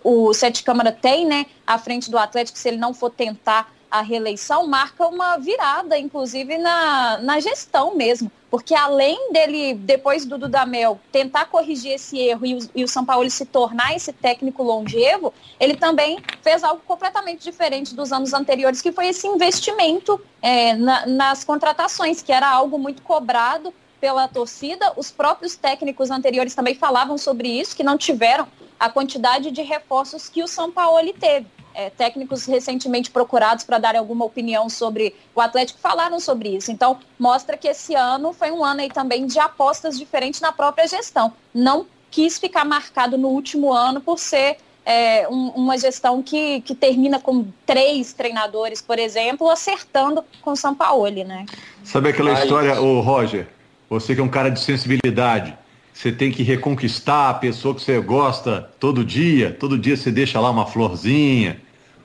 o 0.03 0.33
Sete 0.33 0.63
Câmara 0.63 0.91
tem, 0.91 1.27
né, 1.27 1.47
à 1.67 1.79
frente 1.79 2.11
do 2.11 2.19
Atlético, 2.19 2.59
se 2.59 2.69
ele 2.69 2.79
não 2.79 2.95
for 2.95 3.11
tentar 3.11 3.71
a 3.91 4.03
reeleição 4.03 4.67
marca 4.67 5.07
uma 5.07 5.37
virada, 5.37 5.99
inclusive 5.99 6.57
na, 6.59 7.19
na 7.19 7.41
gestão 7.41 7.95
mesmo, 7.97 8.31
porque 8.51 8.75
além 8.75 9.33
dele, 9.33 9.75
depois 9.75 10.25
do 10.25 10.39
Dudamel, 10.39 11.01
tentar 11.11 11.47
corrigir 11.47 11.93
esse 11.93 12.19
erro 12.19 12.47
e 12.47 12.55
o, 12.55 12.59
e 12.75 12.85
o 12.85 12.89
São 12.89 13.05
Paulo 13.05 13.29
se 13.31 13.45
tornar 13.47 13.95
esse 13.95 14.13
técnico 14.13 14.63
longevo, 14.63 15.33
ele 15.59 15.77
também 15.77 16.19
fez 16.43 16.63
algo 16.65 16.83
completamente 16.87 17.43
diferente 17.43 17.95
dos 17.95 18.13
anos 18.13 18.33
anteriores, 18.33 18.83
que 18.83 18.93
foi 18.93 19.09
esse 19.09 19.27
investimento 19.27 20.21
é, 20.43 20.75
na, 20.75 21.07
nas 21.07 21.45
contratações, 21.45 22.23
que 22.23 22.33
era 22.33 22.49
algo 22.49 22.79
muito 22.79 23.03
cobrado 23.03 23.73
pela 24.01 24.27
torcida. 24.27 24.93
Os 24.97 25.11
próprios 25.11 25.55
técnicos 25.55 26.11
anteriores 26.11 26.55
também 26.55 26.75
falavam 26.75 27.19
sobre 27.19 27.49
isso, 27.49 27.77
que 27.77 27.83
não 27.83 27.99
tiveram 27.99 28.47
a 28.79 28.89
quantidade 28.89 29.51
de 29.51 29.63
reforços 29.63 30.29
que 30.29 30.43
o 30.43 30.49
São 30.49 30.73
Paulo 30.73 31.13
teve. 31.13 31.47
É, 31.73 31.89
técnicos 31.89 32.47
recentemente 32.47 33.13
procurados 33.13 33.63
para 33.63 33.79
dar 33.79 33.95
alguma 33.95 34.25
opinião 34.25 34.69
sobre 34.69 35.15
o 35.33 35.41
Atlético 35.41 35.79
falaram 35.79 36.19
sobre 36.19 36.49
isso. 36.49 36.73
Então, 36.73 36.99
mostra 37.17 37.57
que 37.57 37.69
esse 37.69 37.95
ano 37.95 38.33
foi 38.33 38.51
um 38.51 38.65
ano 38.65 38.81
aí 38.81 38.89
também 38.89 39.25
de 39.25 39.39
apostas 39.39 39.97
diferentes 39.97 40.41
na 40.41 40.51
própria 40.51 40.89
gestão. 40.89 41.33
Não 41.55 41.87
quis 42.11 42.39
ficar 42.39 42.65
marcado 42.65 43.17
no 43.17 43.29
último 43.29 43.73
ano 43.73 44.01
por 44.01 44.19
ser 44.19 44.57
é, 44.85 45.29
um, 45.29 45.51
uma 45.51 45.79
gestão 45.79 46.21
que, 46.21 46.61
que 46.63 46.75
termina 46.75 47.21
com 47.21 47.47
três 47.65 48.13
treinadores, 48.13 48.83
por 48.83 48.99
exemplo, 48.99 49.49
acertando 49.49 50.25
com 50.43 50.51
o 50.51 50.57
São 50.57 50.75
Paulo, 50.75 51.09
né? 51.25 51.47
Sabe 51.85 52.09
aquela 52.09 52.33
história, 52.33 52.81
o 52.81 53.01
Roger? 53.01 53.47
Você 53.91 54.15
que 54.15 54.21
é 54.21 54.25
um 54.25 54.29
cara 54.29 54.51
de 54.51 54.61
sensibilidade, 54.61 55.59
você 55.93 56.13
tem 56.13 56.31
que 56.31 56.45
reconquistar 56.45 57.31
a 57.31 57.35
pessoa 57.35 57.75
que 57.75 57.83
você 57.83 57.99
gosta 57.99 58.71
todo 58.79 59.05
dia, 59.05 59.51
todo 59.59 59.77
dia 59.77 59.97
você 59.97 60.13
deixa 60.13 60.39
lá 60.39 60.49
uma 60.49 60.65
florzinha. 60.65 61.61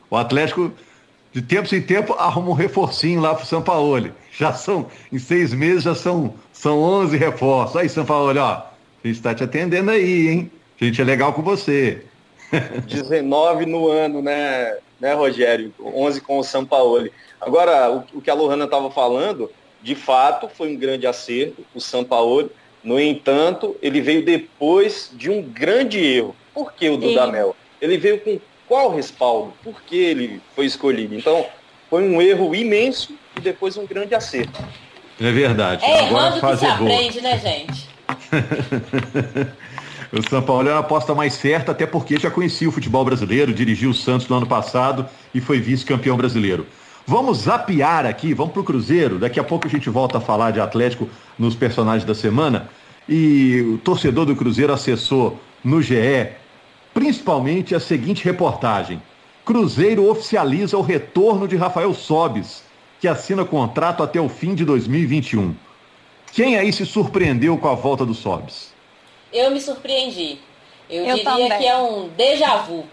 O 0.09 0.17
Atlético, 0.17 0.71
de 1.31 1.43
tempo 1.43 1.73
em 1.75 1.81
tempo, 1.83 2.13
arruma 2.13 2.49
um 2.49 2.53
reforcinho 2.53 3.21
lá 3.21 3.35
pro 3.35 3.45
São 3.45 3.61
Paulo. 3.61 4.09
Já 4.31 4.51
são, 4.51 4.87
em 5.13 5.19
seis 5.19 5.53
meses, 5.53 5.83
já 5.83 5.93
são, 5.93 6.33
são 6.51 6.79
11 6.79 7.17
reforços. 7.17 7.77
Aí, 7.77 7.87
São 7.87 8.03
Paulo, 8.03 8.37
ó, 8.39 8.51
a 8.51 8.71
gente 9.03 9.17
está 9.17 9.35
te 9.35 9.43
atendendo 9.43 9.91
aí, 9.91 10.27
hein? 10.27 10.51
A 10.81 10.85
gente 10.85 10.99
é 10.99 11.05
legal 11.05 11.33
com 11.33 11.43
você. 11.43 12.03
19 12.87 13.67
no 13.67 13.87
ano, 13.89 14.23
né, 14.23 14.75
né, 14.99 15.13
Rogério? 15.13 15.71
11 15.79 16.19
com 16.21 16.39
o 16.39 16.43
São 16.43 16.65
Paulo. 16.65 17.07
Agora, 17.39 17.91
o, 17.91 18.17
o 18.17 18.21
que 18.21 18.29
a 18.31 18.33
Lohana 18.33 18.65
estava 18.65 18.89
falando, 18.89 19.51
de 19.85 19.93
fato, 19.93 20.49
foi 20.49 20.73
um 20.73 20.75
grande 20.75 21.05
acerto, 21.05 21.63
o 21.75 21.79
São 21.79 22.03
Paulo 22.03 22.49
no 22.83 22.99
entanto, 22.99 23.75
ele 23.83 24.01
veio 24.01 24.25
depois 24.25 25.11
de 25.13 25.29
um 25.29 25.43
grande 25.43 25.99
erro. 26.03 26.35
Por 26.55 26.73
que 26.73 26.89
o 26.89 26.97
Dudamel? 26.97 27.55
Ele 27.79 27.95
veio 27.95 28.19
com 28.19 28.39
qual 28.67 28.95
respaldo? 28.95 29.53
Por 29.63 29.79
que 29.83 29.95
ele 29.95 30.41
foi 30.55 30.65
escolhido? 30.65 31.13
Então, 31.13 31.45
foi 31.87 32.01
um 32.01 32.19
erro 32.19 32.55
imenso 32.55 33.13
e 33.37 33.39
depois 33.39 33.77
um 33.77 33.85
grande 33.85 34.15
acerto. 34.15 34.59
É 35.21 35.31
verdade. 35.31 35.85
É 35.85 35.99
Agora 35.99 36.35
errando 36.35 36.51
que 36.51 36.57
se 36.57 36.65
aprende, 36.65 37.21
né, 37.21 37.39
gente? 37.39 37.87
o 40.11 40.27
São 40.27 40.41
Paulo 40.41 40.67
é 40.67 40.73
a 40.73 40.79
aposta 40.79 41.13
mais 41.13 41.35
certa, 41.35 41.73
até 41.73 41.85
porque 41.85 42.17
já 42.17 42.31
conhecia 42.31 42.67
o 42.67 42.71
futebol 42.71 43.05
brasileiro, 43.05 43.53
dirigiu 43.53 43.91
o 43.91 43.93
Santos 43.93 44.27
no 44.27 44.37
ano 44.37 44.47
passado 44.47 45.07
e 45.31 45.39
foi 45.39 45.59
vice-campeão 45.59 46.17
brasileiro. 46.17 46.65
Vamos 47.07 47.39
zapear 47.39 48.05
aqui, 48.05 48.33
vamos 48.33 48.53
para 48.53 48.61
o 48.61 48.65
Cruzeiro. 48.65 49.19
Daqui 49.19 49.39
a 49.39 49.43
pouco 49.43 49.67
a 49.67 49.69
gente 49.69 49.89
volta 49.89 50.17
a 50.17 50.21
falar 50.21 50.51
de 50.51 50.59
Atlético 50.59 51.07
nos 51.37 51.55
personagens 51.55 52.03
da 52.03 52.15
semana. 52.15 52.67
E 53.07 53.61
o 53.61 53.77
torcedor 53.77 54.25
do 54.25 54.35
Cruzeiro 54.35 54.73
acessou 54.73 55.39
no 55.63 55.81
GE, 55.81 56.29
principalmente 56.93 57.75
a 57.75 57.79
seguinte 57.79 58.25
reportagem: 58.25 58.99
Cruzeiro 59.45 60.09
oficializa 60.09 60.75
o 60.77 60.81
retorno 60.81 61.47
de 61.47 61.55
Rafael 61.55 61.93
Sobis, 61.93 62.63
que 62.99 63.07
assina 63.07 63.45
contrato 63.45 64.01
até 64.01 64.19
o 64.19 64.27
fim 64.27 64.55
de 64.55 64.65
2021. 64.65 65.55
Quem 66.33 66.57
aí 66.57 66.73
se 66.73 66.85
surpreendeu 66.85 67.55
com 67.57 67.67
a 67.67 67.75
volta 67.75 68.03
do 68.03 68.15
Sobis? 68.15 68.73
Eu 69.31 69.51
me 69.51 69.61
surpreendi. 69.61 70.39
Eu, 70.89 71.05
Eu 71.05 71.15
diria 71.15 71.23
também. 71.23 71.57
que 71.59 71.67
é 71.67 71.77
um 71.77 72.09
déjà 72.09 72.57
vu. 72.57 72.85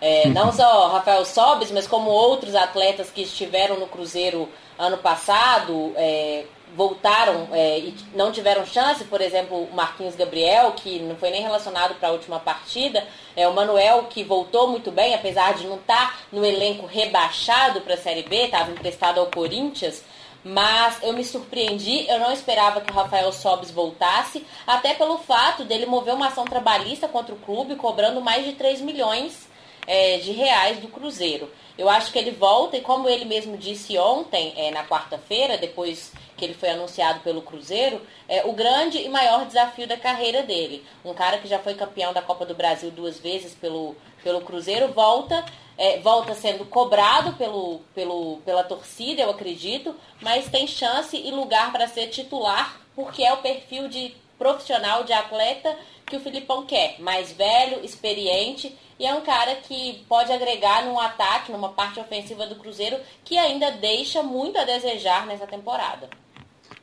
É, 0.00 0.28
não 0.30 0.52
só 0.52 0.88
Rafael 0.88 1.24
Sobes, 1.24 1.70
mas 1.70 1.86
como 1.86 2.10
outros 2.10 2.54
atletas 2.54 3.10
que 3.10 3.22
estiveram 3.22 3.78
no 3.78 3.86
Cruzeiro 3.86 4.48
ano 4.78 4.98
passado, 4.98 5.92
é, 5.96 6.44
voltaram 6.74 7.48
é, 7.52 7.78
e 7.78 7.94
não 8.14 8.30
tiveram 8.30 8.64
chance, 8.66 9.04
por 9.04 9.20
exemplo, 9.20 9.64
o 9.64 9.74
Marquinhos 9.74 10.14
Gabriel, 10.14 10.72
que 10.72 10.98
não 11.00 11.16
foi 11.16 11.30
nem 11.30 11.42
relacionado 11.42 11.94
para 11.96 12.08
a 12.08 12.12
última 12.12 12.38
partida, 12.38 13.06
é, 13.34 13.48
o 13.48 13.54
Manuel, 13.54 14.04
que 14.10 14.22
voltou 14.22 14.68
muito 14.68 14.90
bem, 14.90 15.14
apesar 15.14 15.54
de 15.54 15.66
não 15.66 15.76
estar 15.76 16.12
tá 16.12 16.16
no 16.32 16.44
elenco 16.44 16.86
rebaixado 16.86 17.80
para 17.80 17.94
a 17.94 17.98
Série 17.98 18.22
B, 18.22 18.44
estava 18.44 18.70
emprestado 18.70 19.18
ao 19.18 19.26
Corinthians, 19.26 20.02
mas 20.44 21.02
eu 21.02 21.12
me 21.12 21.24
surpreendi, 21.24 22.06
eu 22.08 22.20
não 22.20 22.32
esperava 22.32 22.80
que 22.80 22.92
o 22.92 22.94
Rafael 22.94 23.32
Sobes 23.32 23.70
voltasse, 23.70 24.46
até 24.66 24.94
pelo 24.94 25.18
fato 25.18 25.64
dele 25.64 25.86
mover 25.86 26.14
uma 26.14 26.28
ação 26.28 26.44
trabalhista 26.44 27.08
contra 27.08 27.34
o 27.34 27.38
clube, 27.38 27.76
cobrando 27.76 28.20
mais 28.20 28.44
de 28.44 28.52
3 28.52 28.80
milhões 28.80 29.47
é, 29.88 30.18
de 30.18 30.32
reais 30.32 30.78
do 30.78 30.88
Cruzeiro. 30.88 31.50
Eu 31.78 31.88
acho 31.88 32.12
que 32.12 32.18
ele 32.18 32.30
volta 32.30 32.76
e 32.76 32.82
como 32.82 33.08
ele 33.08 33.24
mesmo 33.24 33.56
disse 33.56 33.96
ontem, 33.96 34.52
é, 34.54 34.70
na 34.70 34.84
quarta-feira, 34.84 35.56
depois 35.56 36.12
que 36.36 36.44
ele 36.44 36.52
foi 36.52 36.68
anunciado 36.68 37.20
pelo 37.20 37.40
Cruzeiro, 37.40 38.02
é 38.28 38.44
o 38.44 38.52
grande 38.52 38.98
e 38.98 39.08
maior 39.08 39.46
desafio 39.46 39.88
da 39.88 39.96
carreira 39.96 40.42
dele. 40.42 40.84
Um 41.02 41.14
cara 41.14 41.38
que 41.38 41.48
já 41.48 41.58
foi 41.58 41.74
campeão 41.74 42.12
da 42.12 42.20
Copa 42.20 42.44
do 42.44 42.54
Brasil 42.54 42.90
duas 42.90 43.18
vezes 43.18 43.54
pelo, 43.54 43.96
pelo 44.22 44.42
Cruzeiro, 44.42 44.88
volta, 44.92 45.42
é, 45.78 45.98
volta 46.00 46.34
sendo 46.34 46.66
cobrado 46.66 47.32
pelo, 47.34 47.80
pelo, 47.94 48.38
pela 48.44 48.64
torcida, 48.64 49.22
eu 49.22 49.30
acredito, 49.30 49.96
mas 50.20 50.50
tem 50.50 50.66
chance 50.66 51.16
e 51.16 51.30
lugar 51.30 51.72
para 51.72 51.88
ser 51.88 52.08
titular, 52.08 52.78
porque 52.94 53.24
é 53.24 53.32
o 53.32 53.38
perfil 53.38 53.88
de 53.88 54.14
profissional, 54.38 55.04
de 55.04 55.12
atleta 55.12 55.76
que 56.06 56.16
o 56.16 56.20
Filipão 56.20 56.64
quer. 56.64 56.96
Mais 57.00 57.32
velho, 57.32 57.84
experiente 57.84 58.74
e 58.98 59.06
é 59.06 59.14
um 59.14 59.20
cara 59.20 59.54
que 59.54 60.04
pode 60.08 60.32
agregar 60.32 60.84
num 60.84 60.98
ataque, 60.98 61.52
numa 61.52 61.68
parte 61.68 62.00
ofensiva 62.00 62.46
do 62.46 62.56
Cruzeiro, 62.56 62.96
que 63.24 63.38
ainda 63.38 63.70
deixa 63.70 64.22
muito 64.22 64.58
a 64.58 64.64
desejar 64.64 65.24
nessa 65.26 65.46
temporada. 65.46 66.08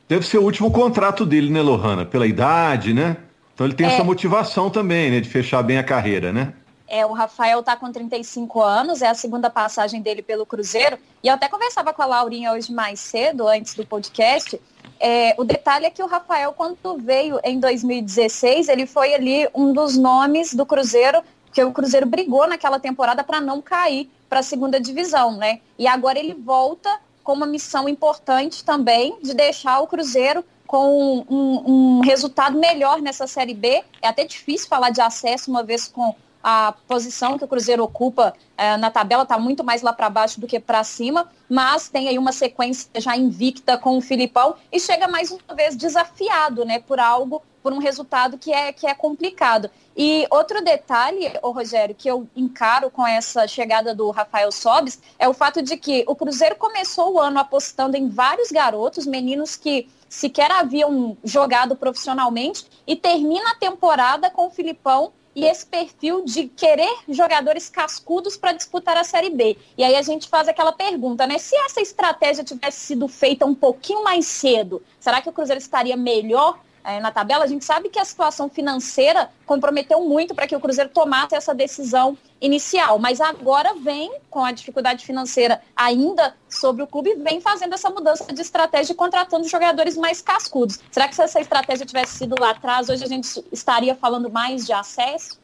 Deve 0.08 0.26
ser 0.26 0.38
o 0.38 0.42
último 0.42 0.70
contrato 0.70 1.26
dele, 1.26 1.50
né, 1.50 1.60
Lohana? 1.60 2.06
Pela 2.06 2.26
idade, 2.26 2.94
né? 2.94 3.18
Então 3.52 3.66
ele 3.66 3.74
tem 3.74 3.86
é. 3.86 3.92
essa 3.92 4.04
motivação 4.04 4.70
também, 4.70 5.10
né, 5.10 5.20
de 5.20 5.28
fechar 5.28 5.62
bem 5.62 5.78
a 5.78 5.84
carreira, 5.84 6.32
né? 6.32 6.54
É, 6.88 7.04
o 7.04 7.12
Rafael 7.12 7.62
tá 7.62 7.76
com 7.76 7.90
35 7.90 8.62
anos, 8.62 9.02
é 9.02 9.08
a 9.08 9.14
segunda 9.14 9.50
passagem 9.50 10.00
dele 10.00 10.22
pelo 10.22 10.46
Cruzeiro. 10.46 10.96
E 11.22 11.28
eu 11.28 11.34
até 11.34 11.48
conversava 11.48 11.92
com 11.92 12.00
a 12.00 12.06
Laurinha 12.06 12.52
hoje 12.52 12.72
mais 12.72 13.00
cedo, 13.00 13.48
antes 13.48 13.74
do 13.74 13.84
podcast. 13.84 14.58
É, 14.98 15.34
o 15.38 15.44
detalhe 15.44 15.86
é 15.86 15.90
que 15.90 16.02
o 16.02 16.06
Rafael, 16.06 16.52
quando 16.52 16.96
veio 16.98 17.38
em 17.44 17.60
2016, 17.60 18.68
ele 18.68 18.86
foi 18.86 19.14
ali 19.14 19.48
um 19.54 19.72
dos 19.72 19.96
nomes 19.96 20.54
do 20.54 20.64
Cruzeiro 20.64 21.22
porque 21.56 21.64
o 21.64 21.72
Cruzeiro 21.72 22.04
brigou 22.04 22.46
naquela 22.46 22.78
temporada 22.78 23.24
para 23.24 23.40
não 23.40 23.62
cair 23.62 24.10
para 24.28 24.40
a 24.40 24.42
segunda 24.42 24.78
divisão, 24.78 25.38
né? 25.38 25.60
E 25.78 25.86
agora 25.86 26.18
ele 26.18 26.34
volta 26.34 27.00
com 27.24 27.32
uma 27.32 27.46
missão 27.46 27.88
importante 27.88 28.62
também 28.62 29.16
de 29.22 29.32
deixar 29.32 29.80
o 29.80 29.86
Cruzeiro 29.86 30.44
com 30.66 31.24
um, 31.30 31.62
um, 31.66 32.00
resultado 32.00 32.58
melhor 32.58 33.00
nessa 33.00 33.26
Série 33.26 33.54
B. 33.54 33.82
É 34.02 34.08
até 34.08 34.24
difícil 34.24 34.68
falar 34.68 34.90
de 34.90 35.00
acesso, 35.00 35.50
uma 35.50 35.62
vez 35.62 35.88
com 35.88 36.14
a 36.48 36.72
posição 36.86 37.36
que 37.36 37.44
o 37.44 37.48
Cruzeiro 37.48 37.82
ocupa 37.82 38.32
é, 38.56 38.76
na 38.76 38.88
tabela, 38.88 39.24
está 39.24 39.36
muito 39.36 39.64
mais 39.64 39.82
lá 39.82 39.92
para 39.92 40.08
baixo 40.08 40.40
do 40.40 40.46
que 40.46 40.60
para 40.60 40.84
cima, 40.84 41.28
mas 41.48 41.88
tem 41.88 42.06
aí 42.06 42.16
uma 42.16 42.30
sequência 42.30 42.88
já 42.98 43.16
invicta 43.16 43.76
com 43.76 43.98
o 43.98 44.00
Filipão 44.00 44.54
e 44.70 44.78
chega 44.78 45.08
mais 45.08 45.32
uma 45.32 45.56
vez 45.56 45.74
desafiado 45.74 46.64
né, 46.64 46.78
por 46.78 47.00
algo, 47.00 47.42
por 47.64 47.72
um 47.72 47.78
resultado 47.78 48.38
que 48.38 48.52
é, 48.52 48.72
que 48.72 48.86
é 48.86 48.94
complicado. 48.94 49.68
E 49.96 50.24
outro 50.30 50.62
detalhe, 50.62 51.32
ô 51.42 51.50
Rogério, 51.50 51.96
que 51.96 52.08
eu 52.08 52.28
encaro 52.36 52.92
com 52.92 53.04
essa 53.04 53.48
chegada 53.48 53.92
do 53.92 54.08
Rafael 54.12 54.52
Sobes, 54.52 55.02
é 55.18 55.28
o 55.28 55.34
fato 55.34 55.60
de 55.60 55.76
que 55.76 56.04
o 56.06 56.14
Cruzeiro 56.14 56.54
começou 56.54 57.14
o 57.14 57.20
ano 57.20 57.40
apostando 57.40 57.96
em 57.96 58.08
vários 58.08 58.52
garotos, 58.52 59.04
meninos 59.04 59.56
que 59.56 59.88
sequer 60.08 60.52
haviam 60.52 61.16
jogado 61.24 61.74
profissionalmente, 61.74 62.68
e 62.86 62.94
termina 62.94 63.50
a 63.50 63.56
temporada 63.56 64.30
com 64.30 64.46
o 64.46 64.50
Filipão 64.50 65.12
e 65.36 65.44
esse 65.44 65.66
perfil 65.66 66.24
de 66.24 66.48
querer 66.48 66.90
jogadores 67.10 67.68
cascudos 67.68 68.38
para 68.38 68.52
disputar 68.52 68.96
a 68.96 69.04
Série 69.04 69.28
B. 69.28 69.58
E 69.76 69.84
aí 69.84 69.94
a 69.94 70.00
gente 70.00 70.28
faz 70.28 70.48
aquela 70.48 70.72
pergunta, 70.72 71.26
né? 71.26 71.36
Se 71.36 71.54
essa 71.56 71.82
estratégia 71.82 72.42
tivesse 72.42 72.80
sido 72.80 73.06
feita 73.06 73.44
um 73.44 73.54
pouquinho 73.54 74.02
mais 74.02 74.24
cedo, 74.24 74.82
será 74.98 75.20
que 75.20 75.28
o 75.28 75.32
Cruzeiro 75.32 75.60
estaria 75.60 75.94
melhor 75.94 76.58
é, 76.86 77.00
na 77.00 77.10
tabela, 77.10 77.42
a 77.42 77.48
gente 77.48 77.64
sabe 77.64 77.88
que 77.88 77.98
a 77.98 78.04
situação 78.04 78.48
financeira 78.48 79.28
comprometeu 79.44 80.00
muito 80.02 80.36
para 80.36 80.46
que 80.46 80.54
o 80.54 80.60
Cruzeiro 80.60 80.88
tomasse 80.88 81.34
essa 81.34 81.52
decisão 81.52 82.16
inicial, 82.40 82.96
mas 83.00 83.20
agora 83.20 83.74
vem, 83.74 84.12
com 84.30 84.44
a 84.44 84.52
dificuldade 84.52 85.04
financeira 85.04 85.60
ainda 85.74 86.34
sobre 86.48 86.84
o 86.84 86.86
clube, 86.86 87.16
vem 87.16 87.40
fazendo 87.40 87.74
essa 87.74 87.90
mudança 87.90 88.32
de 88.32 88.40
estratégia 88.40 88.92
e 88.92 88.96
contratando 88.96 89.48
jogadores 89.48 89.96
mais 89.96 90.22
cascudos. 90.22 90.78
Será 90.92 91.08
que 91.08 91.16
se 91.16 91.22
essa 91.22 91.40
estratégia 91.40 91.84
tivesse 91.84 92.18
sido 92.18 92.36
lá 92.38 92.50
atrás, 92.50 92.88
hoje 92.88 93.02
a 93.02 93.08
gente 93.08 93.44
estaria 93.50 93.96
falando 93.96 94.30
mais 94.30 94.64
de 94.64 94.72
acesso? 94.72 95.40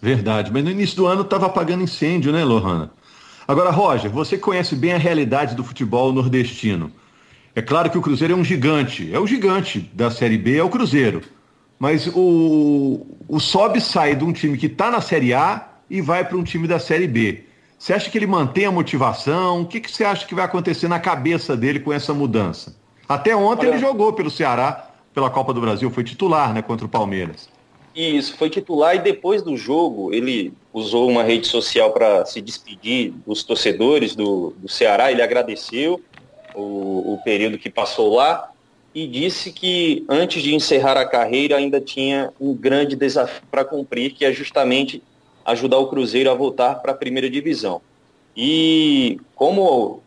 Verdade, 0.00 0.52
mas 0.52 0.62
no 0.62 0.70
início 0.70 0.96
do 0.96 1.06
ano 1.06 1.22
estava 1.22 1.46
apagando 1.46 1.82
incêndio, 1.82 2.32
né, 2.32 2.44
Lohana? 2.44 2.92
Agora, 3.48 3.70
Roger, 3.70 4.10
você 4.10 4.38
conhece 4.38 4.76
bem 4.76 4.92
a 4.92 4.98
realidade 4.98 5.56
do 5.56 5.64
futebol 5.64 6.12
nordestino. 6.12 6.92
É 7.56 7.62
claro 7.62 7.88
que 7.88 7.96
o 7.96 8.02
Cruzeiro 8.02 8.34
é 8.34 8.36
um 8.36 8.44
gigante, 8.44 9.14
é 9.14 9.18
o 9.18 9.26
gigante 9.26 9.78
da 9.92 10.10
Série 10.10 10.36
B, 10.36 10.56
é 10.56 10.62
o 10.62 10.68
Cruzeiro. 10.68 11.22
Mas 11.78 12.08
o, 12.08 13.06
o 13.28 13.38
Sobe 13.38 13.80
sai 13.80 14.16
de 14.16 14.24
um 14.24 14.32
time 14.32 14.58
que 14.58 14.66
está 14.66 14.90
na 14.90 15.00
Série 15.00 15.32
A 15.32 15.68
e 15.88 16.00
vai 16.00 16.24
para 16.24 16.36
um 16.36 16.42
time 16.42 16.66
da 16.66 16.80
Série 16.80 17.06
B. 17.06 17.44
Você 17.78 17.92
acha 17.92 18.10
que 18.10 18.18
ele 18.18 18.26
mantém 18.26 18.64
a 18.64 18.72
motivação? 18.72 19.62
O 19.62 19.66
que, 19.66 19.80
que 19.80 19.90
você 19.90 20.04
acha 20.04 20.26
que 20.26 20.34
vai 20.34 20.44
acontecer 20.44 20.88
na 20.88 20.98
cabeça 20.98 21.56
dele 21.56 21.78
com 21.78 21.92
essa 21.92 22.12
mudança? 22.12 22.74
Até 23.08 23.36
ontem 23.36 23.66
Olha... 23.66 23.74
ele 23.74 23.78
jogou 23.78 24.12
pelo 24.12 24.30
Ceará, 24.30 24.90
pela 25.12 25.30
Copa 25.30 25.52
do 25.52 25.60
Brasil, 25.60 25.90
foi 25.90 26.02
titular 26.02 26.52
né, 26.52 26.62
contra 26.62 26.86
o 26.86 26.88
Palmeiras. 26.88 27.48
Isso, 27.94 28.36
foi 28.36 28.50
titular 28.50 28.96
e 28.96 28.98
depois 28.98 29.42
do 29.42 29.56
jogo 29.56 30.12
ele 30.12 30.52
usou 30.72 31.08
uma 31.08 31.22
rede 31.22 31.46
social 31.46 31.92
para 31.92 32.24
se 32.26 32.40
despedir 32.40 33.12
dos 33.24 33.44
torcedores 33.44 34.16
do, 34.16 34.52
do 34.58 34.68
Ceará. 34.68 35.12
Ele 35.12 35.22
agradeceu 35.22 36.00
o, 36.54 37.14
o 37.14 37.20
período 37.24 37.58
que 37.58 37.68
passou 37.68 38.14
lá 38.14 38.50
e 38.94 39.06
disse 39.06 39.52
que 39.52 40.04
antes 40.08 40.42
de 40.42 40.54
encerrar 40.54 40.96
a 40.96 41.06
carreira 41.06 41.56
ainda 41.56 41.80
tinha 41.80 42.32
um 42.40 42.54
grande 42.54 42.94
desafio 42.94 43.42
para 43.50 43.64
cumprir, 43.64 44.12
que 44.12 44.24
é 44.24 44.32
justamente 44.32 45.02
ajudar 45.44 45.78
o 45.78 45.88
Cruzeiro 45.88 46.30
a 46.30 46.34
voltar 46.34 46.76
para 46.76 46.92
a 46.92 46.96
primeira 46.96 47.28
divisão. 47.28 47.82
E 48.36 49.20
como 49.34 50.00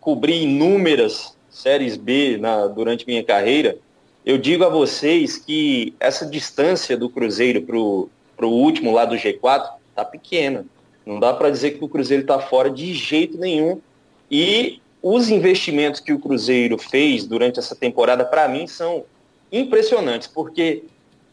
cobri 0.00 0.42
inúmeras 0.42 1.36
séries 1.50 1.96
B 1.96 2.38
na, 2.38 2.66
durante 2.66 3.06
minha 3.06 3.22
carreira, 3.22 3.76
eu 4.24 4.38
digo 4.38 4.64
a 4.64 4.68
vocês 4.68 5.36
que 5.36 5.94
essa 6.00 6.26
distância 6.26 6.96
do 6.96 7.10
Cruzeiro 7.10 7.62
para 7.62 8.46
o 8.46 8.50
último 8.50 8.92
lá 8.92 9.04
do 9.04 9.16
G4 9.16 9.68
está 9.90 10.04
pequena. 10.04 10.64
Não 11.04 11.20
dá 11.20 11.34
para 11.34 11.50
dizer 11.50 11.72
que 11.72 11.84
o 11.84 11.88
Cruzeiro 11.88 12.22
está 12.22 12.38
fora 12.38 12.70
de 12.70 12.94
jeito 12.94 13.36
nenhum. 13.36 13.80
E 14.30 14.80
os 15.06 15.28
investimentos 15.28 16.00
que 16.00 16.14
o 16.14 16.18
Cruzeiro 16.18 16.78
fez 16.78 17.26
durante 17.26 17.58
essa 17.58 17.76
temporada, 17.76 18.24
para 18.24 18.48
mim, 18.48 18.66
são 18.66 19.04
impressionantes, 19.52 20.26
porque 20.26 20.84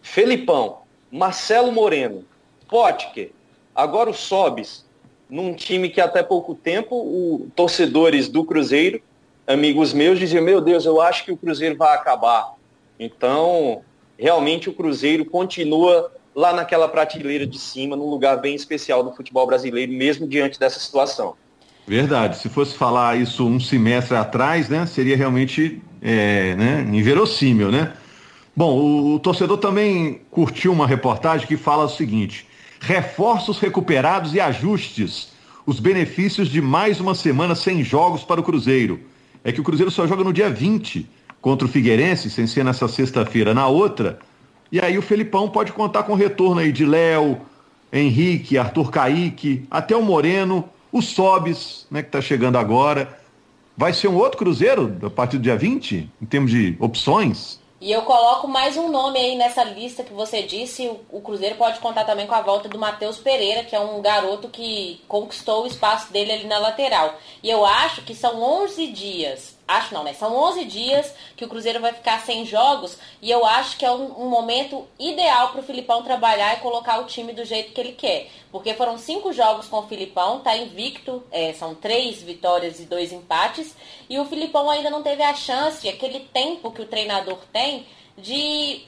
Felipão, 0.01 0.79
Marcelo 1.09 1.71
Moreno, 1.71 2.25
Potker, 2.67 3.31
agora 3.73 4.09
o 4.09 4.13
Sobis, 4.13 4.83
num 5.29 5.53
time 5.53 5.87
que 5.87 6.01
até 6.01 6.21
pouco 6.21 6.53
tempo, 6.53 6.97
o, 6.97 7.47
torcedores 7.55 8.27
do 8.27 8.43
Cruzeiro, 8.43 9.01
amigos 9.47 9.93
meus, 9.93 10.19
diziam, 10.19 10.43
meu 10.43 10.59
Deus, 10.59 10.83
eu 10.83 10.99
acho 10.99 11.23
que 11.23 11.31
o 11.31 11.37
Cruzeiro 11.37 11.77
vai 11.77 11.95
acabar. 11.95 12.55
Então, 12.99 13.83
realmente 14.19 14.69
o 14.69 14.73
Cruzeiro 14.73 15.23
continua 15.23 16.11
lá 16.35 16.51
naquela 16.51 16.89
prateleira 16.89 17.47
de 17.47 17.57
cima, 17.57 17.95
num 17.95 18.09
lugar 18.09 18.35
bem 18.41 18.53
especial 18.53 19.01
do 19.01 19.13
futebol 19.13 19.47
brasileiro, 19.47 19.93
mesmo 19.93 20.27
diante 20.27 20.59
dessa 20.59 20.77
situação. 20.77 21.37
Verdade. 21.87 22.37
Se 22.37 22.49
fosse 22.49 22.75
falar 22.75 23.17
isso 23.17 23.45
um 23.45 23.59
semestre 23.59 24.15
atrás, 24.15 24.69
né, 24.69 24.85
seria 24.85 25.17
realmente 25.17 25.81
é, 26.01 26.55
né, 26.55 26.87
inverossímil, 26.91 27.71
né? 27.71 27.93
Bom, 28.55 28.77
o, 28.77 29.15
o 29.15 29.19
torcedor 29.19 29.57
também 29.57 30.21
curtiu 30.29 30.71
uma 30.73 30.85
reportagem 30.87 31.47
que 31.47 31.57
fala 31.57 31.85
o 31.85 31.89
seguinte: 31.89 32.45
reforços 32.79 33.59
recuperados 33.59 34.33
e 34.33 34.39
ajustes, 34.39 35.31
os 35.65 35.79
benefícios 35.79 36.49
de 36.49 36.61
mais 36.61 36.99
uma 36.99 37.15
semana 37.15 37.55
sem 37.55 37.83
jogos 37.83 38.23
para 38.23 38.41
o 38.41 38.43
Cruzeiro. 38.43 38.99
É 39.43 39.51
que 39.51 39.61
o 39.61 39.63
Cruzeiro 39.63 39.91
só 39.91 40.05
joga 40.05 40.23
no 40.23 40.33
dia 40.33 40.49
20 40.49 41.09
contra 41.41 41.65
o 41.65 41.69
Figueirense, 41.69 42.29
sem 42.29 42.45
ser 42.45 42.63
nessa 42.63 42.87
sexta-feira, 42.87 43.53
na 43.53 43.67
outra. 43.67 44.19
E 44.71 44.79
aí 44.79 44.97
o 44.97 45.01
Felipão 45.01 45.49
pode 45.49 45.71
contar 45.71 46.03
com 46.03 46.13
o 46.13 46.15
retorno 46.15 46.61
aí 46.61 46.71
de 46.71 46.85
Léo, 46.85 47.41
Henrique, 47.91 48.57
Arthur 48.57 48.91
Caíque, 48.91 49.65
até 49.69 49.95
o 49.95 50.03
Moreno, 50.03 50.69
o 50.91 51.01
Sobis, 51.01 51.87
né, 51.89 52.01
que 52.01 52.09
está 52.09 52.21
chegando 52.21 52.57
agora. 52.57 53.19
Vai 53.75 53.93
ser 53.93 54.07
um 54.07 54.17
outro 54.17 54.37
Cruzeiro 54.37 54.97
a 55.03 55.09
partir 55.09 55.37
do 55.37 55.43
dia 55.43 55.55
20, 55.55 56.09
em 56.21 56.25
termos 56.25 56.51
de 56.51 56.75
opções? 56.79 57.59
E 57.81 57.91
eu 57.91 58.03
coloco 58.03 58.47
mais 58.47 58.77
um 58.77 58.91
nome 58.91 59.17
aí 59.17 59.35
nessa 59.35 59.63
lista 59.63 60.03
que 60.03 60.13
você 60.13 60.43
disse. 60.43 60.87
O, 61.09 61.19
Cruzeiro 61.19 61.55
pode 61.55 61.79
contar 61.79 62.03
também 62.03 62.27
com 62.27 62.35
a 62.35 62.41
volta 62.41 62.69
do 62.69 62.77
Matheus 62.77 63.17
Pereira, 63.17 63.63
que 63.63 63.75
é 63.75 63.79
um 63.79 63.99
garoto 64.03 64.49
que 64.49 65.01
conquistou 65.07 65.63
o 65.63 65.67
espaço 65.67 66.13
dele 66.13 66.31
ali 66.31 66.43
na 66.45 66.59
lateral. 66.59 67.17
E 67.41 67.49
eu 67.49 67.65
acho 67.65 68.03
que 68.03 68.13
são 68.13 68.39
11 68.39 68.85
dias 68.85 69.57
Acho 69.77 69.93
não, 69.93 70.03
né? 70.03 70.13
São 70.13 70.35
11 70.35 70.65
dias 70.65 71.13
que 71.35 71.45
o 71.45 71.47
Cruzeiro 71.47 71.79
vai 71.79 71.93
ficar 71.93 72.19
sem 72.21 72.45
jogos 72.45 72.97
e 73.21 73.31
eu 73.31 73.45
acho 73.45 73.77
que 73.77 73.85
é 73.85 73.91
um, 73.91 74.25
um 74.25 74.29
momento 74.29 74.87
ideal 74.99 75.49
para 75.49 75.61
o 75.61 75.63
Filipão 75.63 76.03
trabalhar 76.03 76.57
e 76.57 76.59
colocar 76.61 76.99
o 76.99 77.05
time 77.05 77.33
do 77.33 77.45
jeito 77.45 77.71
que 77.71 77.79
ele 77.79 77.93
quer. 77.93 78.29
Porque 78.51 78.73
foram 78.73 78.97
cinco 78.97 79.31
jogos 79.31 79.67
com 79.67 79.79
o 79.79 79.87
Filipão, 79.87 80.39
tá 80.39 80.55
invicto, 80.57 81.23
é, 81.31 81.53
são 81.53 81.73
três 81.73 82.21
vitórias 82.21 82.79
e 82.79 82.83
dois 82.83 83.13
empates, 83.13 83.75
e 84.09 84.19
o 84.19 84.25
Filipão 84.25 84.69
ainda 84.69 84.89
não 84.89 85.01
teve 85.01 85.23
a 85.23 85.33
chance, 85.33 85.87
aquele 85.87 86.19
tempo 86.19 86.71
que 86.71 86.81
o 86.81 86.87
treinador 86.87 87.39
tem, 87.53 87.85
de 88.17 88.85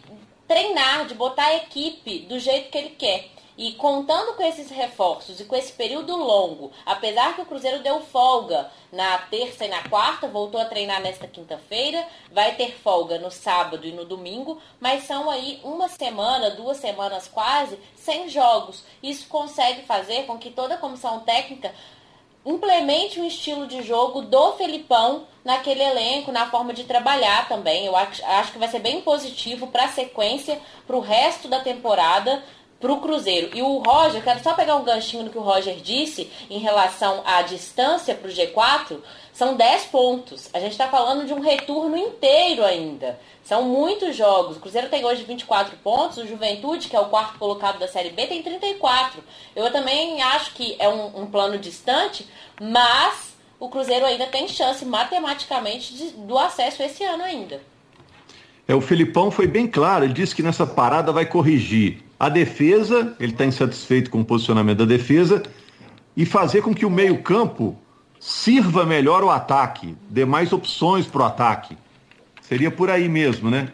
treinar, 0.48 1.06
de 1.06 1.14
botar 1.14 1.46
a 1.46 1.56
equipe 1.56 2.20
do 2.20 2.38
jeito 2.40 2.70
que 2.70 2.78
ele 2.78 2.90
quer. 2.90 3.33
E 3.58 3.74
contando 3.74 4.36
com 4.36 4.44
esses 4.44 4.70
reforços 4.72 5.40
e 5.40 5.46
com 5.46 5.56
esse 5.56 5.72
período 5.74 6.16
longo, 6.16 6.72
apesar 6.86 7.36
que 7.36 7.42
o 7.42 7.46
Cruzeiro 7.46 7.84
deu 7.84 8.02
folga 8.02 8.72
na 8.92 9.18
terça 9.18 9.66
e 9.66 9.68
na 9.68 9.88
quarta, 9.88 10.28
voltou 10.28 10.60
a 10.60 10.66
treinar 10.66 11.02
nesta 11.02 11.28
quinta-feira, 11.28 12.06
vai 12.32 12.56
ter 12.56 12.72
folga 12.72 13.20
no 13.20 13.30
sábado 13.30 13.86
e 13.86 13.92
no 13.92 14.06
domingo, 14.06 14.60
mas 14.80 15.04
são 15.04 15.30
aí 15.30 15.60
uma 15.64 15.88
semana, 15.88 16.50
duas 16.50 16.78
semanas 16.78 17.28
quase, 17.28 17.78
sem 17.96 18.28
jogos. 18.28 18.84
Isso 19.04 19.28
consegue 19.28 19.84
fazer 19.84 20.26
com 20.26 20.38
que 20.38 20.50
toda 20.50 20.74
a 20.74 20.80
comissão 20.80 21.20
técnica 21.20 21.74
implemente 22.46 23.20
um 23.20 23.26
estilo 23.26 23.68
de 23.68 23.82
jogo 23.82 24.22
do 24.22 24.54
Felipão 24.54 25.26
naquele 25.44 25.82
elenco, 25.82 26.32
na 26.32 26.50
forma 26.50 26.74
de 26.74 26.84
trabalhar 26.84 27.48
também. 27.48 27.86
Eu 27.86 27.96
acho, 27.96 28.24
acho 28.26 28.52
que 28.52 28.60
vai 28.60 28.68
ser 28.68 28.80
bem 28.80 29.02
positivo 29.02 29.68
para 29.68 29.86
a 29.86 29.90
sequência, 29.90 30.60
para 30.86 30.96
o 30.96 31.02
resto 31.02 31.48
da 31.48 31.62
temporada 31.62 32.44
para 32.84 32.92
o 32.92 33.00
Cruzeiro. 33.00 33.50
E 33.54 33.62
o 33.62 33.78
Roger, 33.78 34.22
quero 34.22 34.44
só 34.44 34.54
pegar 34.54 34.76
um 34.76 34.84
ganchinho 34.84 35.24
no 35.24 35.30
que 35.30 35.38
o 35.38 35.42
Roger 35.42 35.78
disse 35.78 36.30
em 36.50 36.60
relação 36.60 37.24
à 37.26 37.42
distância 37.42 38.14
para 38.14 38.30
o 38.30 38.34
G4, 38.34 39.00
são 39.32 39.56
10 39.56 39.86
pontos. 39.86 40.50
A 40.54 40.60
gente 40.60 40.74
está 40.74 40.90
falando 40.90 41.26
de 41.26 41.34
um 41.34 41.40
retorno 41.40 41.96
inteiro 41.96 42.62
ainda. 42.66 43.18
São 43.42 43.64
muitos 43.64 44.18
jogos. 44.18 44.58
O 44.58 44.60
Cruzeiro 44.60 44.90
tem 44.90 45.06
hoje 45.06 45.24
24 45.24 45.78
pontos, 45.78 46.18
o 46.18 46.28
Juventude, 46.28 46.90
que 46.90 46.96
é 46.96 47.00
o 47.00 47.06
quarto 47.06 47.40
colocado 47.40 47.80
da 47.80 47.88
Série 47.88 48.10
B, 48.10 48.28
tem 48.28 48.44
34. 48.44 49.24
Eu 49.56 49.72
também 49.72 50.22
acho 50.22 50.54
que 50.54 50.76
é 50.78 50.90
um, 50.90 51.22
um 51.22 51.26
plano 51.26 51.58
distante, 51.58 52.28
mas 52.62 53.34
o 53.62 53.70
Cruzeiro 53.70 54.06
ainda 54.06 54.26
tem 54.26 54.46
chance 54.50 54.84
matematicamente 54.84 55.94
de, 55.94 56.10
do 56.10 56.38
acesso 56.38 56.84
esse 56.84 57.02
ano 57.06 57.24
ainda. 57.24 57.62
É, 58.68 58.76
o 58.76 58.82
Felipão 58.82 59.32
foi 59.32 59.48
bem 59.48 59.68
claro, 59.68 60.04
ele 60.04 60.14
disse 60.14 60.36
que 60.36 60.44
nessa 60.44 60.68
parada 60.68 61.14
vai 61.14 61.26
corrigir 61.26 62.04
a 62.24 62.30
defesa, 62.30 63.14
ele 63.20 63.34
está 63.34 63.46
insatisfeito 63.46 64.10
com 64.10 64.22
o 64.22 64.26
posicionamento 64.26 64.78
da 64.78 64.86
defesa, 64.86 65.44
e 66.16 66.26
fazer 66.26 66.62
com 66.62 66.74
que 66.74 66.86
o 66.86 66.90
meio-campo 66.90 67.78
sirva 68.18 68.86
melhor 68.86 69.26
o 69.26 69.30
ataque, 69.30 69.94
dê 70.10 70.24
mais 70.24 70.54
opções 70.54 71.06
para 71.06 71.22
o 71.22 71.26
ataque. 71.26 71.78
Seria 72.42 72.72
por 72.72 72.90
aí 72.90 73.10
mesmo, 73.10 73.50
né? 73.50 73.74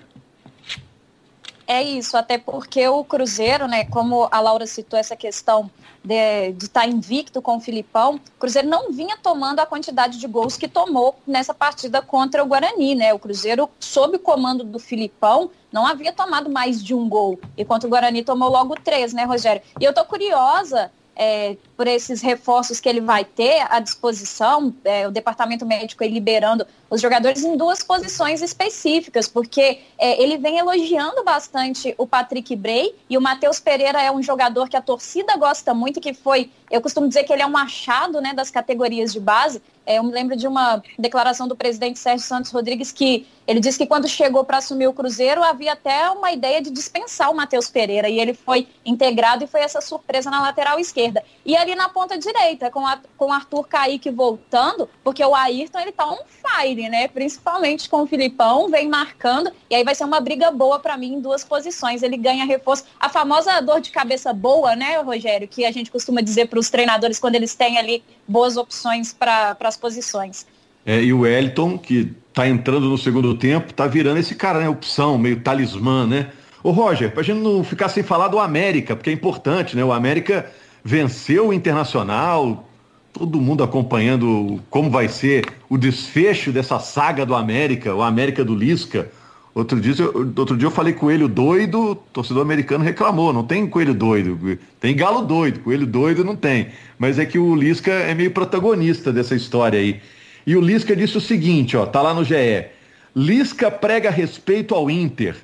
É 1.71 1.83
isso, 1.83 2.17
até 2.17 2.39
porque 2.39 2.87
o 2.87 3.03
Cruzeiro, 3.03 3.67
né, 3.67 3.85
como 3.85 4.27
a 4.31 4.39
Laura 4.39 4.65
citou 4.65 4.97
essa 4.97 5.15
questão 5.15 5.69
de 6.03 6.15
estar 6.57 6.81
tá 6.81 6.87
invicto 6.87 7.43
com 7.43 7.57
o 7.57 7.59
Filipão, 7.59 8.15
o 8.15 8.39
Cruzeiro 8.39 8.67
não 8.67 8.91
vinha 8.91 9.15
tomando 9.21 9.59
a 9.59 9.67
quantidade 9.67 10.17
de 10.17 10.25
gols 10.25 10.57
que 10.57 10.67
tomou 10.67 11.19
nessa 11.27 11.53
partida 11.53 12.01
contra 12.01 12.43
o 12.43 12.47
Guarani, 12.47 12.95
né? 12.95 13.13
O 13.13 13.19
Cruzeiro, 13.19 13.69
sob 13.79 14.15
o 14.15 14.19
comando 14.19 14.63
do 14.63 14.79
Filipão, 14.79 15.51
não 15.71 15.85
havia 15.85 16.11
tomado 16.11 16.49
mais 16.49 16.83
de 16.83 16.95
um 16.95 17.07
gol, 17.07 17.39
enquanto 17.55 17.83
o 17.83 17.89
Guarani 17.89 18.23
tomou 18.23 18.49
logo 18.49 18.73
três, 18.73 19.13
né, 19.13 19.23
Rogério? 19.25 19.61
E 19.79 19.85
eu 19.85 19.93
tô 19.93 20.03
curiosa 20.05 20.91
é, 21.19 21.57
por 21.75 21.85
esses 21.85 22.21
reforços 22.21 22.79
que 22.79 22.87
ele 22.87 23.01
vai 23.01 23.25
ter 23.25 23.67
à 23.69 23.81
disposição, 23.81 24.73
é, 24.85 25.05
o 25.05 25.11
departamento 25.11 25.65
médico 25.65 26.01
liberando 26.05 26.65
os 26.89 27.01
jogadores 27.01 27.43
em 27.43 27.57
duas 27.57 27.83
posições 27.83 28.41
específicas, 28.41 29.27
porque 29.27 29.81
é, 29.97 30.23
ele 30.23 30.37
vem 30.37 30.57
elogiando 30.57 31.21
bastante 31.25 31.93
o 31.97 32.07
Patrick 32.07 32.55
Bray 32.55 32.95
e 33.09 33.17
o 33.17 33.21
Matheus 33.21 33.59
Pereira 33.59 34.01
é 34.01 34.09
um 34.09 34.23
jogador 34.23 34.69
que 34.69 34.77
a 34.77 34.81
torcida 34.81 35.35
gosta 35.35 35.73
muito, 35.73 35.99
que 35.99 36.13
foi, 36.13 36.49
eu 36.69 36.81
costumo 36.81 37.07
dizer 37.07 37.23
que 37.23 37.33
ele 37.33 37.41
é 37.41 37.47
um 37.47 37.57
achado 37.57 38.21
né, 38.21 38.33
das 38.33 38.49
categorias 38.49 39.11
de 39.11 39.19
base, 39.19 39.61
é, 39.89 39.97
eu 39.97 40.03
me 40.03 40.11
lembro 40.11 40.35
de 40.35 40.47
uma 40.47 40.83
declaração 40.99 41.47
do 41.47 41.55
presidente 41.55 41.97
Sérgio 41.97 42.23
Santos 42.23 42.51
Rodrigues 42.51 42.91
que 42.91 43.25
ele 43.47 43.59
disse 43.59 43.79
que 43.79 43.87
quando 43.87 44.07
chegou 44.07 44.43
para 44.43 44.59
assumir 44.59 44.87
o 44.87 44.93
Cruzeiro 44.93 45.43
havia 45.43 45.73
até 45.73 46.07
uma 46.11 46.31
ideia 46.31 46.61
de 46.61 46.69
dispensar 46.69 47.31
o 47.31 47.35
Matheus 47.35 47.67
Pereira 47.67 48.07
e 48.07 48.19
ele 48.19 48.35
foi 48.35 48.67
integrado 48.85 49.43
e 49.43 49.47
foi 49.47 49.61
essa 49.61 49.81
surpresa 49.81 50.29
na 50.29 50.39
lateral 50.39 50.79
esquerda. 50.79 51.23
E 51.43 51.57
ali 51.57 51.73
na 51.73 51.89
ponta 51.89 52.19
direita, 52.19 52.69
com, 52.69 52.85
a, 52.85 52.99
com 53.17 53.25
o 53.25 53.31
Arthur 53.31 53.67
Kaique 53.67 54.11
voltando, 54.11 54.87
porque 55.03 55.25
o 55.25 55.33
Ayrton 55.33 55.79
ele 55.79 55.91
tá 55.91 56.07
on 56.07 56.19
fire, 56.27 56.87
né? 56.87 57.07
Principalmente 57.07 57.89
com 57.89 58.03
o 58.03 58.05
Filipão, 58.05 58.69
vem 58.69 58.87
marcando 58.87 59.51
e 59.67 59.73
aí 59.73 59.83
vai 59.83 59.95
ser 59.95 60.03
uma 60.03 60.19
briga 60.19 60.51
boa 60.51 60.77
para 60.77 60.95
mim 60.95 61.15
em 61.15 61.19
duas 61.19 61.43
posições. 61.43 62.03
Ele 62.03 62.17
ganha 62.17 62.45
reforço. 62.45 62.83
A 62.99 63.09
famosa 63.09 63.59
dor 63.61 63.81
de 63.81 63.89
cabeça 63.89 64.31
boa, 64.31 64.75
né, 64.75 64.97
Rogério, 64.97 65.47
que 65.47 65.65
a 65.65 65.71
gente 65.71 65.89
costuma 65.89 66.21
dizer 66.21 66.47
para 66.47 66.58
os 66.59 66.69
treinadores 66.69 67.19
quando 67.19 67.35
eles 67.35 67.55
têm 67.55 67.77
ali 67.77 68.03
boas 68.27 68.57
opções 68.57 69.13
para 69.13 69.57
as 69.59 69.77
posições. 69.77 70.45
É, 70.85 71.01
e 71.01 71.13
o 71.13 71.21
Wellington, 71.21 71.77
que 71.77 72.13
está 72.29 72.47
entrando 72.47 72.87
no 72.89 72.97
segundo 72.97 73.35
tempo, 73.35 73.71
está 73.71 73.87
virando 73.87 74.19
esse 74.19 74.35
cara, 74.35 74.59
né? 74.59 74.69
Opção, 74.69 75.17
meio 75.17 75.41
talismã, 75.41 76.05
né? 76.05 76.29
Ô 76.63 76.71
Roger, 76.71 77.11
para 77.11 77.21
a 77.21 77.23
gente 77.23 77.39
não 77.39 77.63
ficar 77.63 77.89
sem 77.89 78.03
falar 78.03 78.27
do 78.27 78.39
América, 78.39 78.95
porque 78.95 79.09
é 79.09 79.13
importante, 79.13 79.75
né? 79.75 79.83
O 79.83 79.91
América 79.91 80.51
venceu 80.83 81.49
o 81.49 81.53
Internacional, 81.53 82.69
todo 83.13 83.41
mundo 83.41 83.63
acompanhando 83.63 84.61
como 84.69 84.89
vai 84.89 85.07
ser 85.07 85.45
o 85.69 85.77
desfecho 85.77 86.51
dessa 86.51 86.79
saga 86.79 87.25
do 87.25 87.35
América, 87.35 87.93
o 87.93 88.01
América 88.01 88.43
do 88.43 88.55
Lisca. 88.55 89.11
Outro 89.53 89.79
dia, 89.81 89.93
outro 90.37 90.55
dia 90.55 90.67
eu 90.67 90.71
falei 90.71 90.93
coelho 90.93 91.27
doido, 91.27 91.95
torcedor 92.13 92.43
americano 92.43 92.83
reclamou, 92.83 93.33
não 93.33 93.43
tem 93.43 93.67
coelho 93.67 93.93
doido, 93.93 94.59
tem 94.79 94.95
galo 94.95 95.21
doido, 95.23 95.59
coelho 95.61 95.87
doido 95.87 96.23
não 96.23 96.35
tem. 96.35 96.69
Mas 96.97 97.17
é 97.17 97.25
que 97.25 97.39
o 97.39 97.55
Lisca 97.55 97.91
é 97.91 98.13
meio 98.13 98.31
protagonista 98.31 99.11
dessa 99.11 99.35
história 99.35 99.79
aí. 99.79 99.99
E 100.45 100.55
o 100.55 100.61
Lisca 100.61 100.95
disse 100.95 101.17
o 101.17 101.21
seguinte, 101.21 101.75
ó, 101.75 101.85
tá 101.85 102.01
lá 102.01 102.13
no 102.13 102.23
GE. 102.23 102.67
Lisca 103.15 103.71
prega 103.71 104.09
respeito 104.11 104.75
ao 104.75 104.89
Inter. 104.89 105.35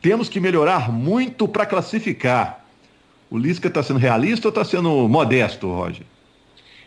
Temos 0.00 0.28
que 0.28 0.40
melhorar 0.40 0.90
muito 0.90 1.46
para 1.46 1.66
classificar. 1.66 2.64
O 3.30 3.38
Lisca 3.38 3.68
está 3.68 3.82
sendo 3.82 3.98
realista 3.98 4.48
ou 4.48 4.50
está 4.50 4.64
sendo 4.64 5.06
modesto, 5.06 5.68
Roger? 5.68 6.04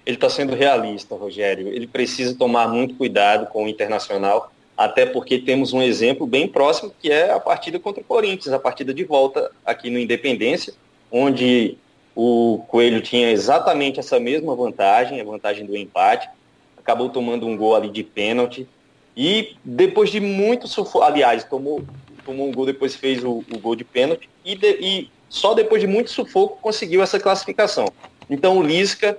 Ele 0.05 0.17
está 0.17 0.29
sendo 0.29 0.53
realista, 0.55 1.15
Rogério. 1.15 1.67
Ele 1.69 1.87
precisa 1.87 2.35
tomar 2.35 2.67
muito 2.67 2.95
cuidado 2.95 3.45
com 3.47 3.63
o 3.63 3.67
Internacional 3.69 4.51
até 4.77 5.05
porque 5.05 5.37
temos 5.39 5.73
um 5.73 5.81
exemplo 5.81 6.25
bem 6.25 6.47
próximo 6.47 6.93
que 6.99 7.11
é 7.11 7.31
a 7.31 7.39
partida 7.39 7.79
contra 7.79 8.01
o 8.01 8.05
Corinthians, 8.05 8.53
a 8.53 8.59
partida 8.59 8.93
de 8.93 9.03
volta 9.03 9.51
aqui 9.65 9.89
no 9.89 9.99
Independência, 9.99 10.73
onde 11.11 11.77
o 12.15 12.63
Coelho 12.67 13.01
tinha 13.01 13.31
exatamente 13.31 13.99
essa 13.99 14.19
mesma 14.19 14.55
vantagem, 14.55 15.19
a 15.19 15.23
vantagem 15.23 15.65
do 15.65 15.75
empate, 15.75 16.29
acabou 16.77 17.09
tomando 17.09 17.47
um 17.47 17.55
gol 17.55 17.75
ali 17.75 17.89
de 17.89 18.03
pênalti 18.03 18.67
e 19.15 19.55
depois 19.63 20.09
de 20.09 20.19
muito 20.19 20.67
sufoco, 20.67 21.03
aliás, 21.03 21.43
tomou, 21.43 21.83
tomou 22.25 22.47
um 22.47 22.51
gol, 22.51 22.65
depois 22.65 22.95
fez 22.95 23.23
o, 23.23 23.43
o 23.51 23.59
gol 23.59 23.75
de 23.75 23.83
pênalti 23.83 24.27
e, 24.43 24.55
de, 24.55 24.77
e 24.79 25.09
só 25.29 25.53
depois 25.53 25.81
de 25.81 25.87
muito 25.87 26.09
sufoco 26.09 26.57
conseguiu 26.61 27.01
essa 27.01 27.19
classificação. 27.19 27.85
Então 28.29 28.57
o 28.57 28.63
Lisca 28.63 29.17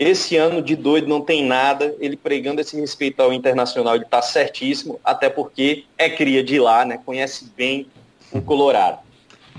esse 0.00 0.34
ano 0.34 0.62
de 0.62 0.74
doido 0.74 1.06
não 1.06 1.20
tem 1.20 1.44
nada, 1.44 1.94
ele 2.00 2.16
pregando 2.16 2.62
esse 2.62 2.74
respeito 2.74 3.20
ao 3.20 3.34
internacional, 3.34 3.96
ele 3.96 4.04
está 4.04 4.22
certíssimo, 4.22 4.98
até 5.04 5.28
porque 5.28 5.84
é 5.98 6.08
cria 6.08 6.42
de 6.42 6.58
lá, 6.58 6.86
né? 6.86 6.98
Conhece 7.04 7.52
bem 7.54 7.86
o 8.32 8.40
Colorado. 8.40 9.00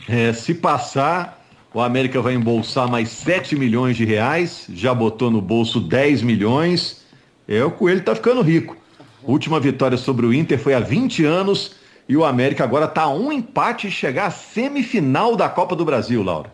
É, 0.09 0.33
se 0.33 0.55
passar, 0.55 1.45
o 1.71 1.79
América 1.79 2.19
vai 2.23 2.33
embolsar 2.33 2.89
mais 2.89 3.09
7 3.09 3.55
milhões 3.55 3.95
de 3.95 4.03
reais, 4.03 4.65
já 4.73 4.95
botou 4.95 5.29
no 5.29 5.39
bolso 5.39 5.79
10 5.79 6.23
milhões. 6.23 7.05
É, 7.47 7.63
o 7.63 7.69
Coelho 7.69 7.99
está 7.99 8.15
ficando 8.15 8.41
rico. 8.41 8.75
Última 9.23 9.59
vitória 9.59 9.95
sobre 9.95 10.25
o 10.25 10.33
Inter 10.33 10.57
foi 10.57 10.73
há 10.73 10.79
20 10.79 11.23
anos 11.23 11.75
e 12.09 12.17
o 12.17 12.25
América 12.25 12.63
agora 12.63 12.85
está 12.85 13.03
a 13.03 13.13
um 13.13 13.31
empate 13.31 13.89
e 13.89 13.91
chegar 13.91 14.25
à 14.25 14.31
semifinal 14.31 15.35
da 15.35 15.47
Copa 15.47 15.75
do 15.75 15.85
Brasil, 15.85 16.23
Laura. 16.23 16.51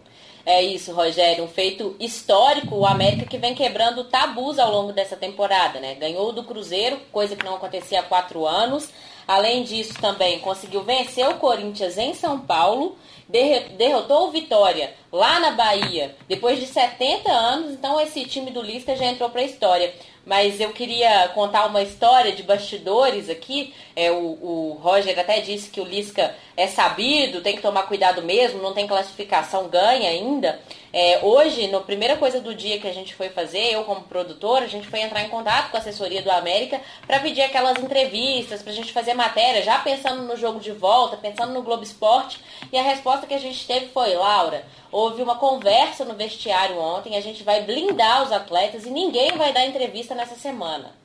É 0.49 0.63
isso, 0.63 0.93
Rogério, 0.93 1.43
um 1.43 1.47
feito 1.49 1.93
histórico, 1.99 2.73
o 2.73 2.85
América 2.85 3.25
que 3.25 3.37
vem 3.37 3.53
quebrando 3.53 4.05
tabus 4.05 4.57
ao 4.57 4.71
longo 4.71 4.93
dessa 4.93 5.17
temporada, 5.17 5.77
né? 5.81 5.95
Ganhou 5.95 6.31
do 6.31 6.41
Cruzeiro, 6.41 6.97
coisa 7.11 7.35
que 7.35 7.43
não 7.43 7.55
acontecia 7.55 7.99
há 7.99 8.03
quatro 8.03 8.47
anos. 8.47 8.89
Além 9.27 9.63
disso, 9.63 9.95
também 9.99 10.39
conseguiu 10.39 10.83
vencer 10.83 11.27
o 11.27 11.35
Corinthians 11.35 11.97
em 11.97 12.13
São 12.13 12.39
Paulo, 12.39 12.97
derrotou 13.27 14.29
o 14.29 14.31
Vitória 14.31 14.93
lá 15.11 15.37
na 15.37 15.51
Bahia 15.51 16.15
depois 16.29 16.61
de 16.61 16.65
70 16.65 17.29
anos. 17.29 17.73
Então, 17.73 17.99
esse 17.99 18.23
time 18.23 18.49
do 18.49 18.61
Lisca 18.61 18.95
já 18.95 19.03
entrou 19.03 19.29
para 19.29 19.41
a 19.41 19.45
história 19.45 19.93
mas 20.27 20.59
eu 20.59 20.71
queria 20.71 21.29
contar 21.29 21.65
uma 21.67 21.81
história 21.81 22.33
de 22.33 22.43
bastidores 22.43 23.29
aqui. 23.29 23.73
É, 23.95 24.11
o, 24.11 24.15
o 24.15 24.77
Roger 24.81 25.17
até 25.17 25.39
disse 25.39 25.69
que 25.69 25.79
o 25.79 25.85
Lisca 25.85 26.35
é 26.57 26.67
sabido, 26.67 27.39
tem 27.39 27.55
que 27.55 27.61
tomar 27.61 27.83
cuidado 27.83 28.21
mesmo, 28.21 28.61
não 28.61 28.73
tem 28.73 28.85
classificação 28.85 29.69
ganha 29.69 30.09
ainda. 30.09 30.59
É, 30.99 31.19
hoje, 31.21 31.67
na 31.67 31.79
primeira 31.79 32.17
coisa 32.17 32.41
do 32.41 32.55
dia 32.55 32.79
que 32.79 32.87
a 32.87 32.91
gente 32.91 33.13
foi 33.13 33.29
fazer, 33.29 33.71
eu 33.71 33.83
como 33.83 34.01
produtora, 34.01 34.65
a 34.65 34.67
gente 34.67 34.87
foi 34.87 34.99
entrar 35.01 35.21
em 35.21 35.29
contato 35.29 35.69
com 35.69 35.77
a 35.77 35.79
assessoria 35.79 36.23
do 36.23 36.31
América 36.31 36.81
para 37.05 37.19
pedir 37.19 37.43
aquelas 37.43 37.77
entrevistas, 37.77 38.63
para 38.63 38.71
a 38.71 38.75
gente 38.75 38.91
fazer 38.91 39.13
matéria, 39.13 39.61
já 39.61 39.77
pensando 39.77 40.23
no 40.23 40.35
jogo 40.35 40.59
de 40.59 40.71
volta, 40.71 41.15
pensando 41.15 41.53
no 41.53 41.61
Globo 41.61 41.83
Esporte. 41.83 42.39
E 42.73 42.79
a 42.79 42.81
resposta 42.81 43.27
que 43.27 43.35
a 43.35 43.39
gente 43.39 43.67
teve 43.67 43.89
foi, 43.89 44.15
Laura, 44.15 44.65
houve 44.91 45.21
uma 45.21 45.35
conversa 45.35 46.03
no 46.03 46.15
vestiário 46.15 46.79
ontem, 46.79 47.15
a 47.15 47.21
gente 47.21 47.43
vai 47.43 47.61
blindar 47.61 48.23
os 48.23 48.31
atletas 48.31 48.83
e 48.83 48.89
ninguém 48.89 49.33
vai 49.33 49.53
dar 49.53 49.67
entrevista 49.67 50.15
nessa 50.15 50.33
semana. 50.33 50.95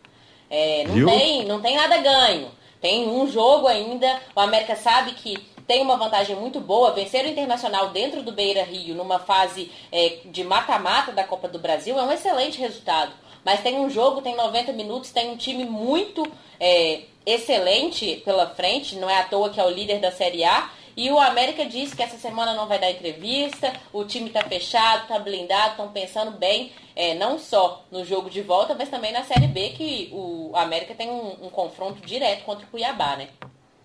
É, 0.48 0.84
não, 0.88 1.06
tem, 1.06 1.44
não 1.44 1.60
tem 1.60 1.76
nada 1.76 1.98
ganho. 1.98 2.50
Tem 2.80 3.06
um 3.06 3.30
jogo 3.30 3.68
ainda, 3.68 4.22
o 4.34 4.40
América 4.40 4.74
sabe 4.74 5.12
que 5.12 5.51
tem 5.72 5.80
uma 5.80 5.96
vantagem 5.96 6.36
muito 6.36 6.60
boa, 6.60 6.92
vencer 6.92 7.24
o 7.24 7.28
Internacional 7.28 7.88
dentro 7.88 8.22
do 8.22 8.30
Beira 8.30 8.62
Rio, 8.62 8.94
numa 8.94 9.18
fase 9.18 9.72
é, 9.90 10.18
de 10.26 10.44
mata-mata 10.44 11.12
da 11.12 11.24
Copa 11.24 11.48
do 11.48 11.58
Brasil, 11.58 11.98
é 11.98 12.02
um 12.02 12.12
excelente 12.12 12.58
resultado. 12.58 13.10
Mas 13.42 13.62
tem 13.62 13.80
um 13.80 13.88
jogo, 13.88 14.20
tem 14.20 14.36
90 14.36 14.70
minutos, 14.74 15.12
tem 15.12 15.30
um 15.30 15.36
time 15.38 15.64
muito 15.64 16.30
é, 16.60 17.04
excelente 17.24 18.20
pela 18.22 18.50
frente, 18.50 18.96
não 18.96 19.08
é 19.08 19.18
à 19.18 19.24
toa 19.24 19.48
que 19.48 19.58
é 19.58 19.64
o 19.64 19.70
líder 19.70 19.98
da 19.98 20.12
Série 20.12 20.44
A, 20.44 20.70
e 20.94 21.10
o 21.10 21.18
América 21.18 21.64
disse 21.64 21.96
que 21.96 22.02
essa 22.02 22.18
semana 22.18 22.52
não 22.52 22.68
vai 22.68 22.78
dar 22.78 22.90
entrevista, 22.90 23.72
o 23.94 24.04
time 24.04 24.26
está 24.26 24.42
fechado, 24.42 25.04
está 25.04 25.18
blindado, 25.18 25.70
estão 25.70 25.88
pensando 25.88 26.32
bem, 26.32 26.70
é, 26.94 27.14
não 27.14 27.38
só 27.38 27.82
no 27.90 28.04
jogo 28.04 28.28
de 28.28 28.42
volta, 28.42 28.74
mas 28.74 28.90
também 28.90 29.10
na 29.10 29.24
Série 29.24 29.46
B, 29.46 29.70
que 29.70 30.10
o 30.12 30.52
América 30.54 30.94
tem 30.94 31.08
um, 31.08 31.46
um 31.46 31.48
confronto 31.48 32.06
direto 32.06 32.44
contra 32.44 32.66
o 32.66 32.68
Cuiabá, 32.68 33.16
né? 33.16 33.28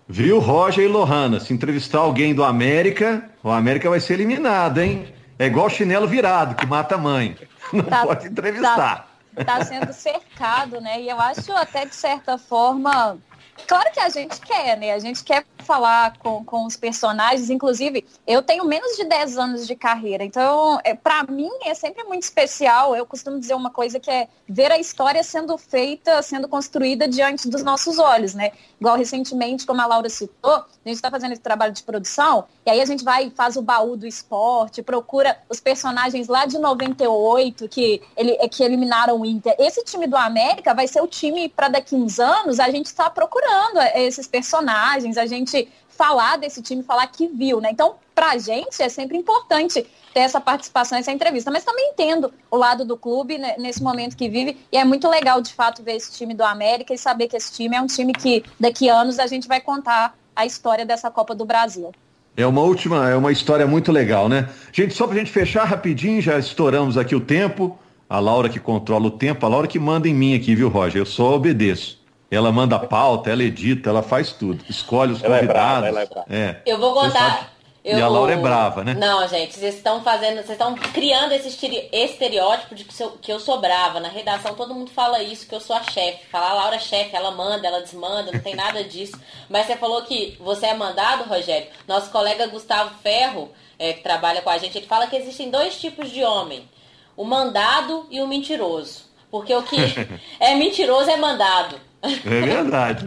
Viu, 0.08 0.38
Roger 0.38 0.84
e 0.84 0.88
Lohana? 0.88 1.38
Se 1.38 1.52
entrevistar 1.52 1.98
alguém 1.98 2.34
do 2.34 2.42
América, 2.42 3.28
o 3.42 3.50
América 3.50 3.90
vai 3.90 4.00
ser 4.00 4.14
eliminado, 4.14 4.78
hein? 4.78 5.12
É 5.38 5.46
igual 5.46 5.68
chinelo 5.68 6.08
virado, 6.08 6.54
que 6.54 6.64
mata 6.64 6.94
a 6.94 6.98
mãe. 6.98 7.36
Não 7.70 7.84
tá, 7.84 8.06
pode 8.06 8.26
entrevistar. 8.26 9.06
Está 9.38 9.58
tá 9.58 9.64
sendo 9.64 9.92
cercado, 9.92 10.80
né? 10.80 11.02
E 11.02 11.10
eu 11.10 11.20
acho 11.20 11.52
até 11.52 11.84
de 11.84 11.94
certa 11.94 12.38
forma 12.38 13.18
Claro 13.66 13.90
que 13.92 14.00
a 14.00 14.08
gente 14.08 14.40
quer, 14.40 14.76
né? 14.76 14.92
A 14.92 14.98
gente 14.98 15.22
quer 15.24 15.44
falar 15.68 16.16
com, 16.18 16.44
com 16.44 16.64
os 16.64 16.76
personagens. 16.76 17.50
Inclusive, 17.50 18.04
eu 18.26 18.42
tenho 18.42 18.64
menos 18.64 18.96
de 18.96 19.04
10 19.04 19.36
anos 19.36 19.66
de 19.66 19.76
carreira. 19.76 20.24
Então, 20.24 20.80
é, 20.82 20.94
para 20.94 21.24
mim, 21.24 21.50
é 21.64 21.74
sempre 21.74 22.04
muito 22.04 22.22
especial. 22.22 22.96
Eu 22.96 23.04
costumo 23.04 23.38
dizer 23.38 23.54
uma 23.54 23.70
coisa 23.70 24.00
que 24.00 24.10
é 24.10 24.28
ver 24.48 24.72
a 24.72 24.78
história 24.78 25.22
sendo 25.22 25.58
feita, 25.58 26.22
sendo 26.22 26.48
construída 26.48 27.06
diante 27.06 27.48
dos 27.48 27.62
nossos 27.62 27.98
olhos, 27.98 28.34
né? 28.34 28.52
Igual 28.80 28.96
recentemente, 28.96 29.66
como 29.66 29.82
a 29.82 29.86
Laura 29.86 30.08
citou, 30.08 30.54
a 30.54 30.88
gente 30.88 30.96
está 30.96 31.10
fazendo 31.10 31.32
esse 31.32 31.42
trabalho 31.42 31.72
de 31.72 31.82
produção, 31.82 32.46
e 32.64 32.70
aí 32.70 32.80
a 32.80 32.86
gente 32.86 33.04
vai 33.04 33.26
e 33.26 33.30
faz 33.30 33.56
o 33.56 33.62
baú 33.62 33.96
do 33.96 34.06
esporte, 34.06 34.82
procura 34.82 35.36
os 35.50 35.60
personagens 35.60 36.28
lá 36.28 36.46
de 36.46 36.58
98 36.58 37.68
que, 37.68 38.00
ele, 38.16 38.36
que 38.48 38.62
eliminaram 38.62 39.20
o 39.20 39.26
Inter. 39.26 39.54
Esse 39.58 39.84
time 39.84 40.06
do 40.06 40.16
América 40.16 40.72
vai 40.72 40.86
ser 40.86 41.02
o 41.02 41.06
time 41.06 41.48
para 41.48 41.68
daqui 41.68 41.94
uns 41.94 42.18
anos, 42.18 42.60
a 42.60 42.70
gente 42.70 42.86
está 42.86 43.10
procurando 43.10 43.47
esses 43.94 44.26
personagens, 44.26 45.16
a 45.16 45.26
gente 45.26 45.68
falar 45.88 46.36
desse 46.36 46.62
time, 46.62 46.82
falar 46.82 47.06
que 47.08 47.26
viu, 47.26 47.60
né? 47.60 47.70
Então, 47.72 47.96
para 48.14 48.30
a 48.30 48.38
gente 48.38 48.80
é 48.80 48.88
sempre 48.88 49.16
importante 49.16 49.84
ter 50.14 50.20
essa 50.20 50.40
participação, 50.40 50.96
essa 50.96 51.10
entrevista. 51.10 51.50
Mas 51.50 51.64
também 51.64 51.90
entendo 51.90 52.32
o 52.50 52.56
lado 52.56 52.84
do 52.84 52.96
clube 52.96 53.36
né, 53.36 53.56
nesse 53.58 53.82
momento 53.82 54.16
que 54.16 54.28
vive. 54.28 54.56
E 54.72 54.76
é 54.76 54.84
muito 54.84 55.08
legal, 55.08 55.40
de 55.40 55.52
fato, 55.52 55.82
ver 55.82 55.96
esse 55.96 56.12
time 56.12 56.34
do 56.34 56.44
América 56.44 56.94
e 56.94 56.98
saber 56.98 57.28
que 57.28 57.36
esse 57.36 57.52
time 57.52 57.76
é 57.76 57.80
um 57.80 57.86
time 57.86 58.12
que 58.12 58.44
daqui 58.58 58.88
a 58.88 59.00
anos 59.00 59.18
a 59.18 59.26
gente 59.26 59.48
vai 59.48 59.60
contar 59.60 60.16
a 60.34 60.46
história 60.46 60.86
dessa 60.86 61.10
Copa 61.10 61.34
do 61.34 61.44
Brasil. 61.44 61.92
É 62.36 62.46
uma 62.46 62.62
última, 62.62 63.10
é 63.10 63.16
uma 63.16 63.32
história 63.32 63.66
muito 63.66 63.90
legal, 63.90 64.28
né? 64.28 64.48
Gente, 64.72 64.94
só 64.94 65.06
para 65.06 65.16
a 65.16 65.18
gente 65.18 65.32
fechar 65.32 65.64
rapidinho, 65.64 66.22
já 66.22 66.38
estouramos 66.38 66.96
aqui 66.96 67.14
o 67.14 67.20
tempo. 67.20 67.76
A 68.08 68.20
Laura 68.20 68.48
que 68.48 68.60
controla 68.60 69.08
o 69.08 69.10
tempo, 69.10 69.44
a 69.44 69.48
Laura 69.48 69.66
que 69.66 69.78
manda 69.78 70.08
em 70.08 70.14
mim 70.14 70.34
aqui, 70.36 70.54
viu, 70.54 70.68
Roger? 70.68 71.02
Eu 71.02 71.06
só 71.06 71.34
obedeço. 71.34 71.97
Ela 72.30 72.52
manda 72.52 72.76
a 72.76 72.80
pauta, 72.80 73.30
ela 73.30 73.42
edita, 73.42 73.88
ela 73.88 74.02
faz 74.02 74.32
tudo. 74.32 74.62
Escolhe 74.68 75.12
os 75.12 75.22
ela 75.22 75.36
convidados. 75.36 75.48
É 75.50 75.62
brava, 75.62 75.88
ela 75.88 76.02
é 76.02 76.06
brava. 76.06 76.26
É. 76.28 76.56
Eu 76.66 76.78
vou 76.78 76.92
contar. 76.92 77.52
Eu... 77.84 77.96
E 77.98 78.02
a 78.02 78.08
Laura 78.08 78.34
é 78.34 78.36
brava, 78.36 78.84
né? 78.84 78.92
Não, 78.92 79.26
gente, 79.26 79.54
vocês 79.54 79.76
estão 79.76 80.02
fazendo, 80.02 80.34
vocês 80.34 80.50
estão 80.50 80.74
criando 80.74 81.32
esse 81.32 81.48
estereótipo 81.90 82.74
de 82.74 82.84
que 82.84 83.02
eu, 83.02 83.10
que 83.12 83.32
eu 83.32 83.40
sou 83.40 83.60
brava. 83.60 83.98
Na 83.98 84.08
redação 84.08 84.54
todo 84.54 84.74
mundo 84.74 84.90
fala 84.90 85.22
isso, 85.22 85.48
que 85.48 85.54
eu 85.54 85.60
sou 85.60 85.74
a 85.74 85.82
chefe. 85.82 86.26
Fala 86.30 86.50
a 86.50 86.54
Laura 86.54 86.76
é 86.76 86.80
chefe, 86.80 87.16
ela 87.16 87.30
manda, 87.30 87.66
ela 87.66 87.80
desmanda, 87.80 88.30
não 88.30 88.40
tem 88.40 88.54
nada 88.54 88.84
disso. 88.84 89.18
Mas 89.48 89.66
você 89.66 89.76
falou 89.76 90.02
que 90.02 90.36
você 90.38 90.66
é 90.66 90.74
mandado, 90.74 91.24
Rogério. 91.24 91.68
Nosso 91.86 92.10
colega 92.10 92.46
Gustavo 92.48 92.94
Ferro, 93.02 93.50
é, 93.78 93.94
que 93.94 94.02
trabalha 94.02 94.42
com 94.42 94.50
a 94.50 94.58
gente, 94.58 94.76
ele 94.76 94.86
fala 94.86 95.06
que 95.06 95.16
existem 95.16 95.50
dois 95.50 95.80
tipos 95.80 96.10
de 96.10 96.22
homem: 96.22 96.68
o 97.16 97.24
mandado 97.24 98.06
e 98.10 98.20
o 98.20 98.28
mentiroso. 98.28 99.04
Porque 99.30 99.54
o 99.54 99.62
que 99.62 99.76
é 100.38 100.54
mentiroso 100.56 101.08
é 101.08 101.16
mandado. 101.16 101.87
É 102.02 102.40
verdade. 102.40 103.06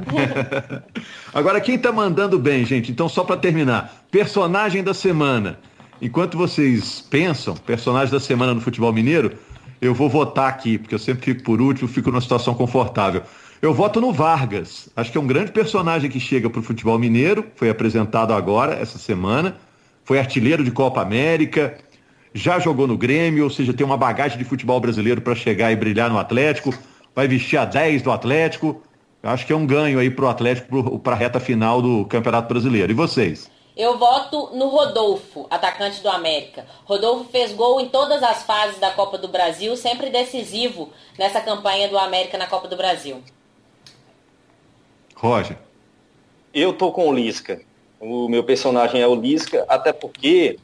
Agora, 1.34 1.62
quem 1.62 1.76
está 1.76 1.92
mandando 1.92 2.38
bem, 2.38 2.66
gente? 2.66 2.92
Então, 2.92 3.08
só 3.08 3.24
para 3.24 3.38
terminar, 3.38 4.04
personagem 4.12 4.84
da 4.84 4.94
semana. 4.94 5.58
Enquanto 6.02 6.38
vocês 6.38 7.02
pensam, 7.10 7.56
personagem 7.56 8.12
da 8.12 8.20
semana 8.20 8.54
no 8.54 8.62
futebol 8.62 8.92
mineiro, 8.92 9.34
eu 9.82 9.94
vou 9.94 10.10
votar 10.10 10.50
aqui, 10.50 10.78
porque 10.78 10.96
eu 10.96 11.00
sempre 11.00 11.24
fico 11.24 11.44
por 11.44 11.62
último, 11.62 11.88
fico 11.88 12.10
numa 12.12 12.22
situação 12.22 12.54
confortável. 12.54 13.24
Eu 13.62 13.74
voto 13.74 14.02
no 14.02 14.12
Vargas. 14.12 14.90
Acho 14.96 15.12
que 15.12 15.18
é 15.18 15.22
um 15.22 15.28
grande 15.28 15.52
personagem 15.52 16.10
que 16.10 16.20
chega 16.20 16.50
para 16.50 16.60
o 16.60 16.64
futebol 16.64 16.98
mineiro. 16.98 17.46
Foi 17.56 17.70
apresentado 17.70 18.34
agora, 18.34 18.74
essa 18.74 18.98
semana. 18.98 19.56
Foi 20.04 20.18
artilheiro 20.18 20.64
de 20.64 20.72
Copa 20.72 21.02
América. 21.02 21.78
Já 22.34 22.60
jogou 22.60 22.88
no 22.88 22.98
Grêmio, 22.98 23.44
ou 23.44 23.50
seja, 23.50 23.72
tem 23.72 23.86
uma 23.86 23.98
bagagem 23.98 24.38
de 24.38 24.44
futebol 24.44 24.80
brasileiro 24.80 25.22
para 25.22 25.36
chegar 25.36 25.72
e 25.72 25.76
brilhar 25.76 26.10
no 26.10 26.18
Atlético 26.18 26.74
vai 27.15 27.28
vestir 27.28 27.58
a 27.58 27.65
10 27.65 28.02
do 28.02 28.12
Atlético. 28.12 28.82
Acho 29.24 29.45
que 29.45 29.54
é 29.54 29.56
um 29.56 29.67
ganho 29.67 30.00
aí 30.00 30.10
para 30.10 30.26
o 30.26 30.28
Atlético 30.28 31.00
para 31.00 31.13
a 31.13 31.17
reta 31.17 31.39
final 31.39 31.82
do 31.82 32.06
Campeonato 32.06 32.47
Brasileiro. 32.47 32.91
E 32.91 32.95
vocês? 32.95 33.50
Eu 33.76 33.97
voto 33.97 34.50
no 34.54 34.67
Rodolfo, 34.67 35.47
atacante 35.50 36.02
do 36.02 36.10
América. 36.10 36.65
Rodolfo 36.84 37.30
fez 37.32 37.54
gol 37.54 37.80
em 37.80 37.88
todas 37.88 38.21
as 38.21 38.43
fases 38.43 38.80
da 38.80 38.91
Copa 38.91 39.17
do 39.17 39.28
Brasil, 39.28 39.76
sempre 39.78 40.10
decisivo 40.10 40.89
nessa 41.17 41.39
campanha 41.39 41.88
do 41.88 41.97
América 41.97 42.38
na 42.38 42.47
Copa 42.47 42.67
do 42.67 42.76
Brasil. 42.76 43.21
Roger. 45.15 45.58
Eu 46.54 46.74
tô 46.74 46.91
com 46.91 47.08
o 47.08 47.13
Lisca. 47.13 47.62
O 48.00 48.28
meu 48.28 48.43
personagem 48.43 49.02
é 49.02 49.08
o 49.08 49.15
Lisca, 49.15 49.63
até 49.69 49.93
porque 49.93 50.60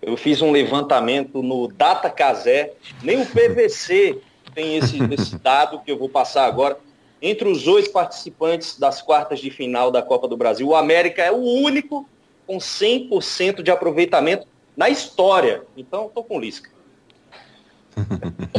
eu 0.00 0.16
fiz 0.16 0.42
um 0.42 0.50
levantamento 0.50 1.42
no 1.42 1.68
Data 1.68 2.08
Casé, 2.10 2.72
nem 3.02 3.20
o 3.20 3.26
PVC 3.26 4.18
tem 4.58 4.76
esse, 4.76 4.98
esse 5.14 5.38
dado 5.38 5.78
que 5.78 5.92
eu 5.92 5.96
vou 5.96 6.08
passar 6.08 6.44
agora. 6.46 6.76
Entre 7.22 7.48
os 7.48 7.68
oito 7.68 7.92
participantes 7.92 8.76
das 8.76 9.00
quartas 9.00 9.38
de 9.38 9.50
final 9.50 9.92
da 9.92 10.02
Copa 10.02 10.26
do 10.26 10.36
Brasil, 10.36 10.66
o 10.66 10.74
América 10.74 11.22
é 11.22 11.30
o 11.30 11.36
único 11.36 12.08
com 12.44 12.58
100% 12.58 13.62
de 13.62 13.70
aproveitamento 13.70 14.48
na 14.76 14.88
história. 14.88 15.62
Então, 15.76 16.06
estou 16.06 16.24
com 16.24 16.40
Lisca. 16.40 16.70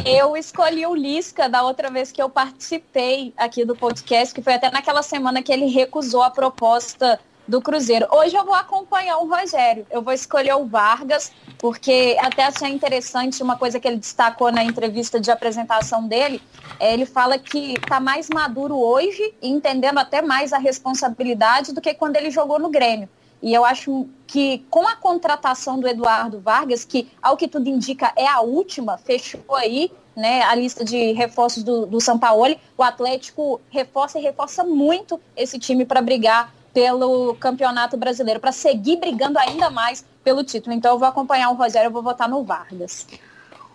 Eu 0.05 0.37
escolhi 0.37 0.85
o 0.85 0.95
Lisca 0.95 1.49
da 1.49 1.63
outra 1.63 1.89
vez 1.89 2.13
que 2.13 2.21
eu 2.21 2.29
participei 2.29 3.33
aqui 3.35 3.65
do 3.65 3.75
podcast, 3.75 4.33
que 4.33 4.41
foi 4.41 4.53
até 4.53 4.71
naquela 4.71 5.01
semana 5.01 5.43
que 5.43 5.51
ele 5.51 5.65
recusou 5.65 6.23
a 6.23 6.29
proposta 6.29 7.19
do 7.49 7.59
Cruzeiro. 7.59 8.07
Hoje 8.11 8.35
eu 8.35 8.45
vou 8.45 8.53
acompanhar 8.53 9.17
o 9.17 9.27
Rogério. 9.27 9.85
Eu 9.89 10.03
vou 10.03 10.13
escolher 10.13 10.53
o 10.53 10.65
Vargas, 10.65 11.31
porque 11.57 12.15
até 12.21 12.43
achei 12.43 12.69
interessante 12.69 13.41
uma 13.41 13.57
coisa 13.57 13.79
que 13.79 13.87
ele 13.87 13.97
destacou 13.97 14.51
na 14.51 14.63
entrevista 14.63 15.19
de 15.19 15.31
apresentação 15.31 16.07
dele. 16.07 16.39
É, 16.79 16.93
ele 16.93 17.07
fala 17.07 17.39
que 17.39 17.73
está 17.73 17.99
mais 17.99 18.29
maduro 18.29 18.77
hoje 18.77 19.33
entendendo 19.41 19.97
até 19.97 20.21
mais 20.21 20.53
a 20.53 20.59
responsabilidade 20.59 21.73
do 21.73 21.81
que 21.81 21.93
quando 21.95 22.17
ele 22.17 22.29
jogou 22.29 22.59
no 22.59 22.69
Grêmio. 22.69 23.09
E 23.41 23.53
eu 23.53 23.65
acho 23.65 24.07
que 24.27 24.63
com 24.69 24.87
a 24.87 24.95
contratação 24.95 25.79
do 25.79 25.87
Eduardo 25.87 26.39
Vargas, 26.39 26.85
que 26.85 27.09
ao 27.21 27.35
que 27.35 27.47
tudo 27.47 27.67
indica 27.67 28.11
é 28.15 28.27
a 28.27 28.41
última, 28.41 28.97
fechou 28.97 29.55
aí 29.55 29.91
né, 30.15 30.43
a 30.43 30.53
lista 30.53 30.83
de 30.83 31.13
reforços 31.13 31.63
do, 31.63 31.85
do 31.85 32.01
São 32.01 32.19
Paulo, 32.19 32.55
o 32.77 32.83
Atlético 32.83 33.59
reforça 33.71 34.19
e 34.19 34.21
reforça 34.21 34.63
muito 34.63 35.19
esse 35.35 35.57
time 35.57 35.85
para 35.85 36.01
brigar 36.01 36.53
pelo 36.79 37.35
Campeonato 37.35 37.97
Brasileiro, 37.97 38.39
para 38.39 38.53
seguir 38.53 38.95
brigando 39.01 39.37
ainda 39.37 39.69
mais 39.69 40.05
pelo 40.23 40.45
título. 40.45 40.73
Então 40.73 40.93
eu 40.93 40.97
vou 40.97 41.09
acompanhar 41.09 41.49
o 41.49 41.53
Rogério, 41.53 41.87
eu 41.87 41.91
vou 41.91 42.01
votar 42.01 42.29
no 42.29 42.41
Vargas. 42.41 43.05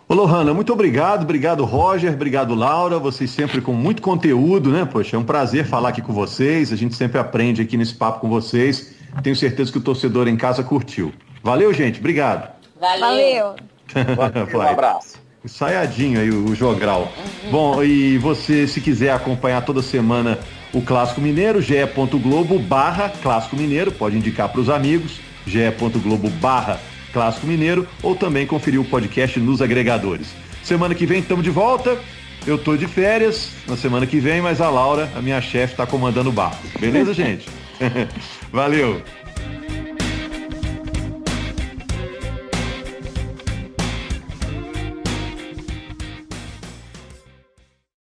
Ô 0.09 0.15
Lohana, 0.15 0.55
muito 0.55 0.73
obrigado, 0.73 1.21
obrigado 1.21 1.63
Roger, 1.65 2.13
obrigado 2.13 2.55
Laura, 2.55 2.97
vocês 2.97 3.29
sempre 3.29 3.61
com 3.61 3.73
muito 3.73 4.01
conteúdo, 4.01 4.71
né? 4.71 4.85
Poxa, 4.85 5.17
é 5.17 5.19
um 5.19 5.23
prazer 5.23 5.67
falar 5.67 5.89
aqui 5.89 6.01
com 6.01 6.13
vocês, 6.13 6.73
a 6.73 6.75
gente 6.75 6.95
sempre 6.95 7.19
aprende 7.19 7.61
aqui 7.61 7.77
nesse 7.77 7.93
papo 7.93 8.21
com 8.21 8.27
vocês. 8.27 8.95
Tenho 9.21 9.35
certeza 9.35 9.71
que 9.71 9.77
o 9.77 9.81
torcedor 9.81 10.27
em 10.27 10.35
casa 10.35 10.63
curtiu. 10.63 11.13
Valeu, 11.43 11.71
gente, 11.71 11.99
obrigado. 11.99 12.51
Valeu. 12.79 13.55
Valeu. 13.93 14.57
um 14.57 14.61
abraço. 14.61 15.19
Ensaiadinho 15.43 16.19
aí 16.19 16.31
o 16.31 16.55
jogral. 16.55 17.07
Bom, 17.51 17.83
e 17.83 18.17
você, 18.17 18.67
se 18.67 18.81
quiser 18.81 19.11
acompanhar 19.11 19.63
toda 19.63 19.83
semana 19.83 20.39
o 20.75 20.81
Clássico 20.81 21.21
Mineiro, 21.21 21.61
ge.globo 21.61 22.59
barra 22.59 23.07
Clássico 23.21 23.55
Mineiro, 23.55 23.93
pode 23.93 24.17
indicar 24.17 24.49
para 24.49 24.59
os 24.59 24.69
amigos, 24.69 25.21
ge.globo 25.47 26.29
barra 26.29 26.81
Clássico 27.13 27.47
Mineiro, 27.47 27.87
ou 28.03 28.13
também 28.13 28.45
conferir 28.45 28.81
o 28.81 28.83
podcast 28.83 29.39
nos 29.39 29.61
agregadores. 29.61 30.27
Semana 30.61 30.93
que 30.93 31.05
vem 31.05 31.21
estamos 31.21 31.45
de 31.45 31.49
volta. 31.49 31.97
Eu 32.45 32.57
tô 32.57 32.75
de 32.75 32.87
férias 32.87 33.51
na 33.65 33.77
semana 33.77 34.05
que 34.05 34.19
vem, 34.19 34.41
mas 34.41 34.59
a 34.59 34.69
Laura, 34.69 35.09
a 35.15 35.21
minha 35.21 35.39
chefe, 35.39 35.73
está 35.73 35.87
comandando 35.87 36.29
o 36.29 36.33
barco. 36.33 36.61
Beleza, 36.77 37.13
gente? 37.15 37.47
Valeu! 38.51 39.01